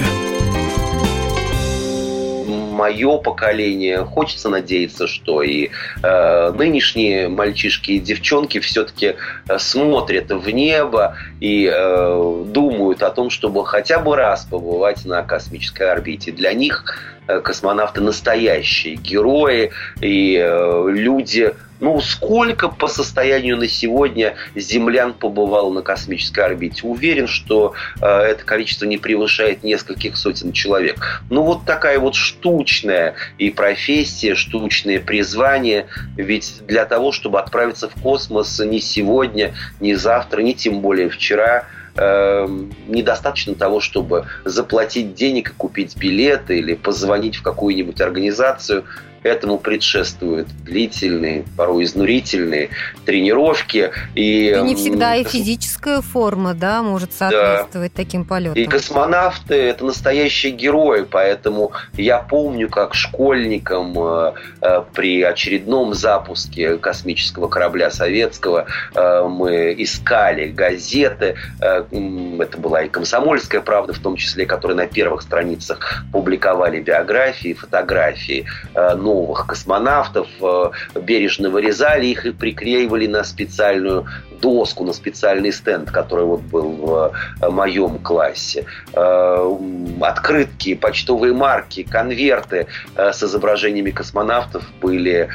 мое 2.73 3.17
поколение, 3.17 3.99
хочется 4.03 4.49
надеяться, 4.49 5.07
что 5.07 5.41
и 5.41 5.69
э, 6.01 6.51
нынешние 6.51 7.29
мальчишки 7.29 7.91
и 7.91 7.99
девчонки 7.99 8.59
все-таки 8.59 9.15
э, 9.47 9.59
смотрят 9.59 10.31
в 10.31 10.49
небо 10.49 11.15
и 11.39 11.69
э, 11.71 12.43
думают 12.47 13.03
о 13.03 13.11
том, 13.11 13.29
чтобы 13.29 13.65
хотя 13.65 13.99
бы 13.99 14.15
раз 14.15 14.45
побывать 14.45 15.05
на 15.05 15.23
космической 15.23 15.91
орбите. 15.91 16.31
Для 16.31 16.53
них 16.53 17.12
космонавты 17.25 18.01
настоящие 18.01 18.95
герои 18.95 19.71
и 20.01 20.37
э, 20.37 20.85
люди 20.89 21.53
ну, 21.83 21.99
сколько 21.99 22.69
по 22.69 22.87
состоянию 22.87 23.57
на 23.57 23.67
сегодня 23.67 24.35
землян 24.55 25.13
побывало 25.13 25.69
на 25.71 25.81
космической 25.81 26.45
орбите? 26.45 26.87
Уверен, 26.87 27.27
что 27.27 27.73
э, 28.01 28.07
это 28.07 28.45
количество 28.45 28.85
не 28.85 28.97
превышает 28.97 29.63
нескольких 29.63 30.15
сотен 30.15 30.53
человек. 30.53 31.21
Ну, 31.29 31.43
вот 31.43 31.65
такая 31.65 31.99
вот 31.99 32.15
штучная 32.15 33.15
и 33.37 33.49
профессия, 33.49 34.33
штучное 34.33 35.01
призвание. 35.01 35.87
Ведь 36.15 36.61
для 36.67 36.85
того, 36.85 37.11
чтобы 37.11 37.39
отправиться 37.39 37.89
в 37.89 38.01
космос 38.01 38.59
ни 38.59 38.79
сегодня, 38.79 39.53
ни 39.81 39.93
завтра, 39.93 40.41
ни 40.41 40.53
тем 40.53 40.79
более 40.79 41.09
вчера, 41.09 41.65
э, 41.95 42.47
недостаточно 42.87 43.55
того, 43.55 43.79
чтобы 43.79 44.25
заплатить 44.45 45.13
денег 45.13 45.51
и 45.51 45.53
купить 45.53 45.95
билеты 45.97 46.59
или 46.59 46.73
позвонить 46.73 47.37
в 47.37 47.43
какую-нибудь 47.43 48.01
организацию. 48.01 48.85
Этому 49.23 49.57
предшествуют 49.57 50.47
длительные, 50.63 51.45
порой 51.57 51.85
изнурительные 51.85 52.69
тренировки. 53.05 53.91
И, 54.15 54.49
и 54.49 54.61
не 54.61 54.75
всегда 54.75 55.15
и 55.15 55.23
физическая 55.23 56.01
форма 56.01 56.53
да, 56.53 56.81
может 56.83 57.13
соответствовать 57.13 57.93
да. 57.95 58.03
таким 58.03 58.25
полетам. 58.25 58.61
И 58.61 58.65
космонавты– 58.65 59.55
это 59.55 59.85
настоящие 59.85 60.51
герои, 60.51 61.05
поэтому 61.09 61.71
я 61.93 62.19
помню, 62.19 62.69
как 62.69 62.93
школьникам 62.93 63.93
э, 63.97 64.33
э, 64.61 64.83
при 64.93 65.21
очередном 65.23 65.93
запуске 65.93 66.77
космического 66.77 67.47
корабля 67.47 67.91
советского 67.91 68.65
э, 68.95 69.27
мы 69.27 69.73
искали 69.77 70.47
газеты. 70.47 71.35
Это 71.59 72.57
была 72.57 72.83
и 72.83 72.89
«Комсомольская 72.89 73.61
правда», 73.61 73.93
в 73.93 73.99
том 73.99 74.15
числе, 74.15 74.45
которые 74.45 74.77
на 74.77 74.87
первых 74.87 75.21
страницах 75.21 76.03
публиковали 76.11 76.79
биографии, 76.79 77.53
фотографии. 77.53 78.45
Но 78.75 79.12
новых 79.13 79.45
космонавтов, 79.47 80.27
э, 80.41 80.71
бережно 80.99 81.49
вырезали 81.49 82.07
их 82.07 82.25
и 82.25 82.31
приклеивали 82.31 83.07
на 83.07 83.23
специальную 83.23 84.05
доску, 84.41 84.83
на 84.83 84.93
специальный 84.93 85.51
стенд, 85.51 85.91
который 85.91 86.25
вот 86.25 86.41
был 86.41 86.71
в 86.71 87.11
э, 87.41 87.49
моем 87.49 87.99
классе. 87.99 88.65
Э, 88.93 89.57
открытки, 90.01 90.75
почтовые 90.75 91.33
марки, 91.33 91.83
конверты 91.83 92.67
с 92.95 93.23
изображениями 93.23 93.91
космонавтов 93.91 94.63
были 94.81 95.29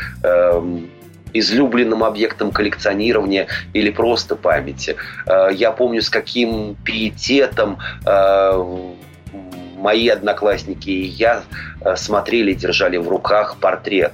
излюбленным 1.35 2.05
объектом 2.05 2.51
коллекционирования 2.51 3.47
или 3.75 3.91
просто 3.91 4.35
памяти. 4.37 4.97
Я 5.53 5.73
помню, 5.73 6.01
с 6.01 6.09
каким 6.09 6.75
пиететом 6.85 7.79
мои 9.79 10.09
одноклассники 10.09 10.91
и 10.91 11.07
я 11.07 11.43
э, 11.81 11.97
смотрели, 11.97 12.53
держали 12.55 12.97
в 12.97 13.09
руках 13.09 13.57
портрет 13.57 14.13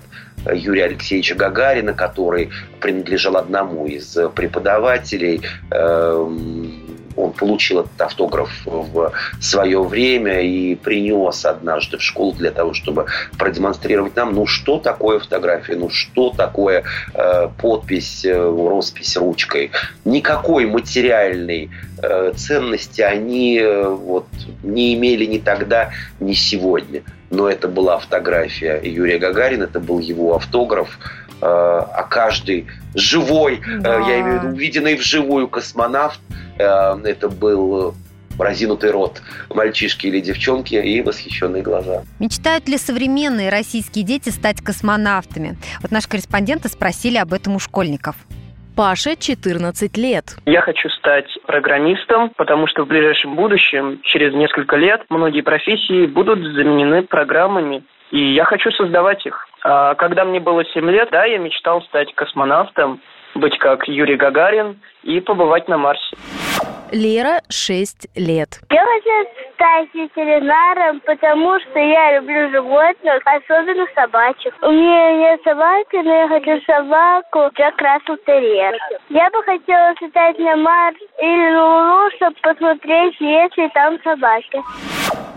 Юрия 0.53 0.85
Алексеевича 0.85 1.35
Гагарина, 1.35 1.95
который 1.95 2.51
принадлежал 2.81 3.37
одному 3.37 3.87
из 3.87 4.17
преподавателей 4.35 5.43
эм, 5.71 6.94
он 7.17 7.33
получил 7.33 7.81
этот 7.81 8.01
автограф 8.01 8.51
в 8.65 9.13
свое 9.41 9.83
время 9.83 10.41
и 10.41 10.75
принес 10.75 11.45
однажды 11.45 11.99
в 11.99 12.03
школу 12.03 12.33
для 12.33 12.51
того, 12.51 12.75
чтобы 12.75 13.07
продемонстрировать 13.39 14.17
нам, 14.17 14.35
ну 14.35 14.47
что 14.47 14.79
такое 14.79 15.19
фотография, 15.19 15.77
ну 15.77 15.91
что 15.91 16.31
такое 16.31 16.85
э, 17.15 17.49
подпись, 17.59 18.25
э, 18.25 18.35
роспись 18.35 19.17
ручкой. 19.17 19.71
Никакой 20.05 20.67
материальной 20.67 21.71
э, 22.03 22.33
ценности 22.37 23.03
они 23.03 23.59
э, 23.59 23.89
вот, 23.89 24.27
не 24.63 24.95
имели 24.95 25.25
ни 25.25 25.39
тогда, 25.39 25.91
ни 26.21 26.33
сегодня. 26.33 27.03
Но 27.31 27.49
это 27.49 27.69
была 27.69 27.99
фотография 27.99 28.81
Юрия 28.83 29.19
Гагарина, 29.19 29.65
это 29.65 29.81
был 29.81 29.99
его 29.99 30.37
автограф 30.37 30.99
а 31.47 32.07
каждый 32.09 32.67
живой, 32.95 33.61
да. 33.81 33.99
я 34.09 34.21
имею 34.21 34.41
в 34.41 34.45
виду 34.45 34.55
увиденный 34.55 34.95
вживую 34.95 35.49
космонавт, 35.49 36.21
Э, 36.59 36.97
это 37.05 37.29
был 37.29 37.95
разинутый 38.39 38.91
рот 38.91 39.23
мальчишки 39.55 40.09
или 40.09 40.21
девчонки 40.21 40.75
и 40.75 41.03
восхищенные 41.03 41.63
глаза. 41.63 42.03
Мечтают 42.19 42.69
ли 42.69 42.77
современные 42.79 43.49
российские 43.49 44.05
дети 44.05 44.31
стать 44.31 44.61
космонавтами? 44.61 45.57
Вот 45.83 45.93
наши 45.93 46.09
корреспонденты 46.09 46.69
спросили 46.69 47.17
об 47.17 47.33
этом 47.33 47.55
у 47.57 47.59
школьников. 47.61 48.17
Паше 48.77 49.15
14 49.15 49.97
лет. 49.97 50.37
Я 50.47 50.63
хочу 50.63 50.89
стать 50.89 51.27
программистом, 51.47 52.31
потому 52.37 52.67
что 52.67 52.85
в 52.85 52.89
ближайшем 52.89 53.37
будущем, 53.37 54.01
через 54.03 54.35
несколько 54.35 54.75
лет, 54.75 55.03
многие 55.11 55.43
профессии 55.43 56.07
будут 56.07 56.41
заменены 56.41 57.05
программами, 57.05 57.85
и 58.11 58.35
я 58.35 58.45
хочу 58.45 58.73
создавать 58.73 59.25
их. 59.27 59.47
А 59.65 59.95
когда 59.95 60.25
мне 60.25 60.41
было 60.41 60.65
7 60.65 60.91
лет, 60.91 61.09
да, 61.11 61.25
я 61.25 61.39
мечтал 61.39 61.81
стать 61.83 62.15
космонавтом, 62.15 63.01
быть 63.35 63.57
как 63.59 63.89
Юрий 63.89 64.17
Гагарин 64.17 64.79
и 65.03 65.21
побывать 65.21 65.69
на 65.69 65.79
Марсе. 65.79 66.17
Лера, 66.93 67.41
6 67.49 68.09
лет. 68.15 68.61
Я 68.71 68.85
хочу 68.85 69.31
стать 69.55 69.95
ветеринаром, 69.95 71.01
потому 71.01 71.59
что 71.61 71.79
я 71.79 72.21
люблю 72.21 72.51
животных, 72.51 73.23
особенно 73.25 73.87
собачек. 73.95 74.55
У 74.63 74.71
меня 74.71 75.17
нет 75.17 75.41
собаки, 75.43 75.97
но 75.97 76.15
я 76.15 76.29
хочу 76.29 76.63
собаку 76.67 77.51
Джек 77.57 77.81
Рассел 77.81 78.17
Терьер. 78.19 78.79
Я 79.09 79.31
бы 79.31 79.43
хотела 79.43 79.95
летать 80.01 80.39
на 80.39 80.57
Марс 80.57 80.97
или 81.19 81.51
на 81.51 81.65
Луну, 81.65 82.11
чтобы 82.17 82.37
посмотреть, 82.43 83.19
есть 83.19 83.57
ли 83.57 83.69
там 83.73 83.99
собаки. 84.05 84.61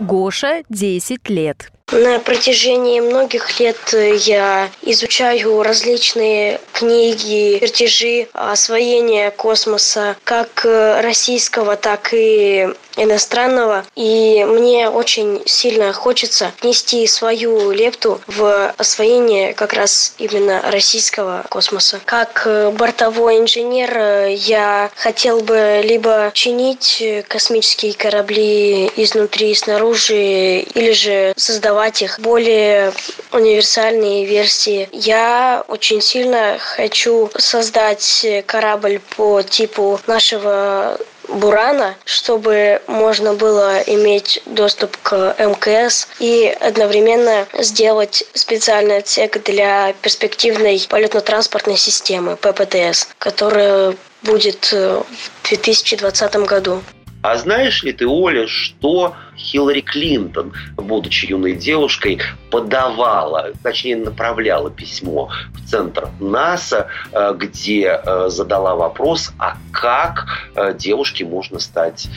Гоша, 0.00 0.62
10 0.68 1.28
лет. 1.30 1.72
На 1.90 2.18
протяжении 2.20 3.00
многих 3.00 3.60
лет 3.60 3.78
я 3.94 4.68
изучаю 4.82 5.62
различные 5.62 6.60
книги, 6.72 7.58
чертежи 7.60 8.28
освоения 8.34 9.30
космоса, 9.30 10.14
как 10.24 10.66
российского, 10.66 11.76
так 11.76 12.10
и 12.12 12.68
иностранного. 13.02 13.84
И 13.94 14.44
мне 14.46 14.88
очень 14.88 15.42
сильно 15.46 15.92
хочется 15.92 16.52
внести 16.60 17.06
свою 17.06 17.70
лепту 17.70 18.20
в 18.26 18.74
освоение 18.76 19.54
как 19.54 19.72
раз 19.72 20.14
именно 20.18 20.62
российского 20.70 21.44
космоса. 21.48 22.00
Как 22.04 22.46
бортовой 22.74 23.38
инженер 23.38 24.28
я 24.28 24.90
хотел 24.96 25.40
бы 25.40 25.80
либо 25.84 26.30
чинить 26.34 27.02
космические 27.28 27.94
корабли 27.94 28.90
изнутри 28.96 29.52
и 29.52 29.54
снаружи, 29.54 30.60
или 30.60 30.92
же 30.92 31.32
создавать 31.36 32.02
их 32.02 32.20
более 32.20 32.92
универсальные 33.32 34.24
версии. 34.24 34.88
Я 34.92 35.64
очень 35.68 36.00
сильно 36.00 36.56
хочу 36.58 37.30
создать 37.36 38.26
корабль 38.46 39.00
по 39.16 39.42
типу 39.42 40.00
нашего 40.06 40.98
Бурана, 41.28 41.94
чтобы 42.04 42.82
можно 42.86 43.34
было 43.34 43.80
иметь 43.80 44.42
доступ 44.46 44.96
к 45.02 45.34
МКС 45.38 46.08
и 46.18 46.56
одновременно 46.60 47.46
сделать 47.58 48.24
специальный 48.34 48.98
отсек 48.98 49.42
для 49.44 49.92
перспективной 50.02 50.84
полетно-транспортной 50.88 51.76
системы 51.76 52.36
ППТС, 52.36 53.08
которая 53.18 53.94
будет 54.22 54.72
в 54.72 55.04
2020 55.48 56.36
году. 56.46 56.82
А 57.30 57.36
знаешь 57.36 57.82
ли 57.82 57.92
ты, 57.92 58.06
Оля, 58.06 58.46
что 58.46 59.14
Хиллари 59.36 59.82
Клинтон, 59.82 60.54
будучи 60.76 61.26
юной 61.26 61.52
девушкой, 61.52 62.20
подавала, 62.50 63.52
точнее 63.62 63.96
направляла 63.96 64.70
письмо 64.70 65.28
в 65.52 65.68
центр 65.68 66.08
НАСА, 66.20 66.88
э, 67.12 67.34
где 67.36 68.00
э, 68.02 68.28
задала 68.30 68.76
вопрос, 68.76 69.32
а 69.38 69.58
как 69.72 70.48
э, 70.54 70.72
девушке 70.72 71.26
можно 71.26 71.58
стать 71.58 72.08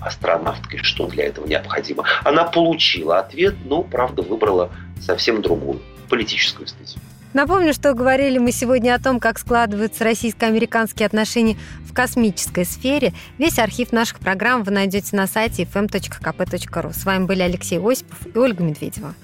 астронавткой, 0.00 0.78
что 0.84 1.08
для 1.08 1.26
этого 1.26 1.48
необходимо. 1.48 2.04
Она 2.22 2.44
получила 2.44 3.18
ответ, 3.18 3.56
но, 3.64 3.82
правда, 3.82 4.22
выбрала 4.22 4.70
совсем 5.00 5.42
другую 5.42 5.80
политическую 6.08 6.68
стезю. 6.68 7.00
Напомню, 7.32 7.72
что 7.72 7.94
говорили 7.94 8.38
мы 8.38 8.50
сегодня 8.50 8.94
о 8.94 8.98
том, 8.98 9.20
как 9.20 9.38
складываются 9.38 10.04
российско-американские 10.04 11.06
отношения 11.06 11.56
в 11.88 11.92
космической 11.92 12.64
сфере. 12.64 13.12
Весь 13.38 13.58
архив 13.58 13.92
наших 13.92 14.18
программ 14.18 14.64
вы 14.64 14.72
найдете 14.72 15.14
на 15.16 15.26
сайте 15.26 15.62
fm.kp.ru. 15.62 16.92
С 16.92 17.04
вами 17.04 17.26
были 17.26 17.42
Алексей 17.42 17.78
Осипов 17.78 18.26
и 18.26 18.38
Ольга 18.38 18.64
Медведева. 18.64 19.14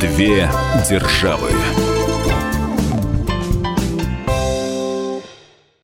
Две 0.00 0.50
державы. 0.88 1.50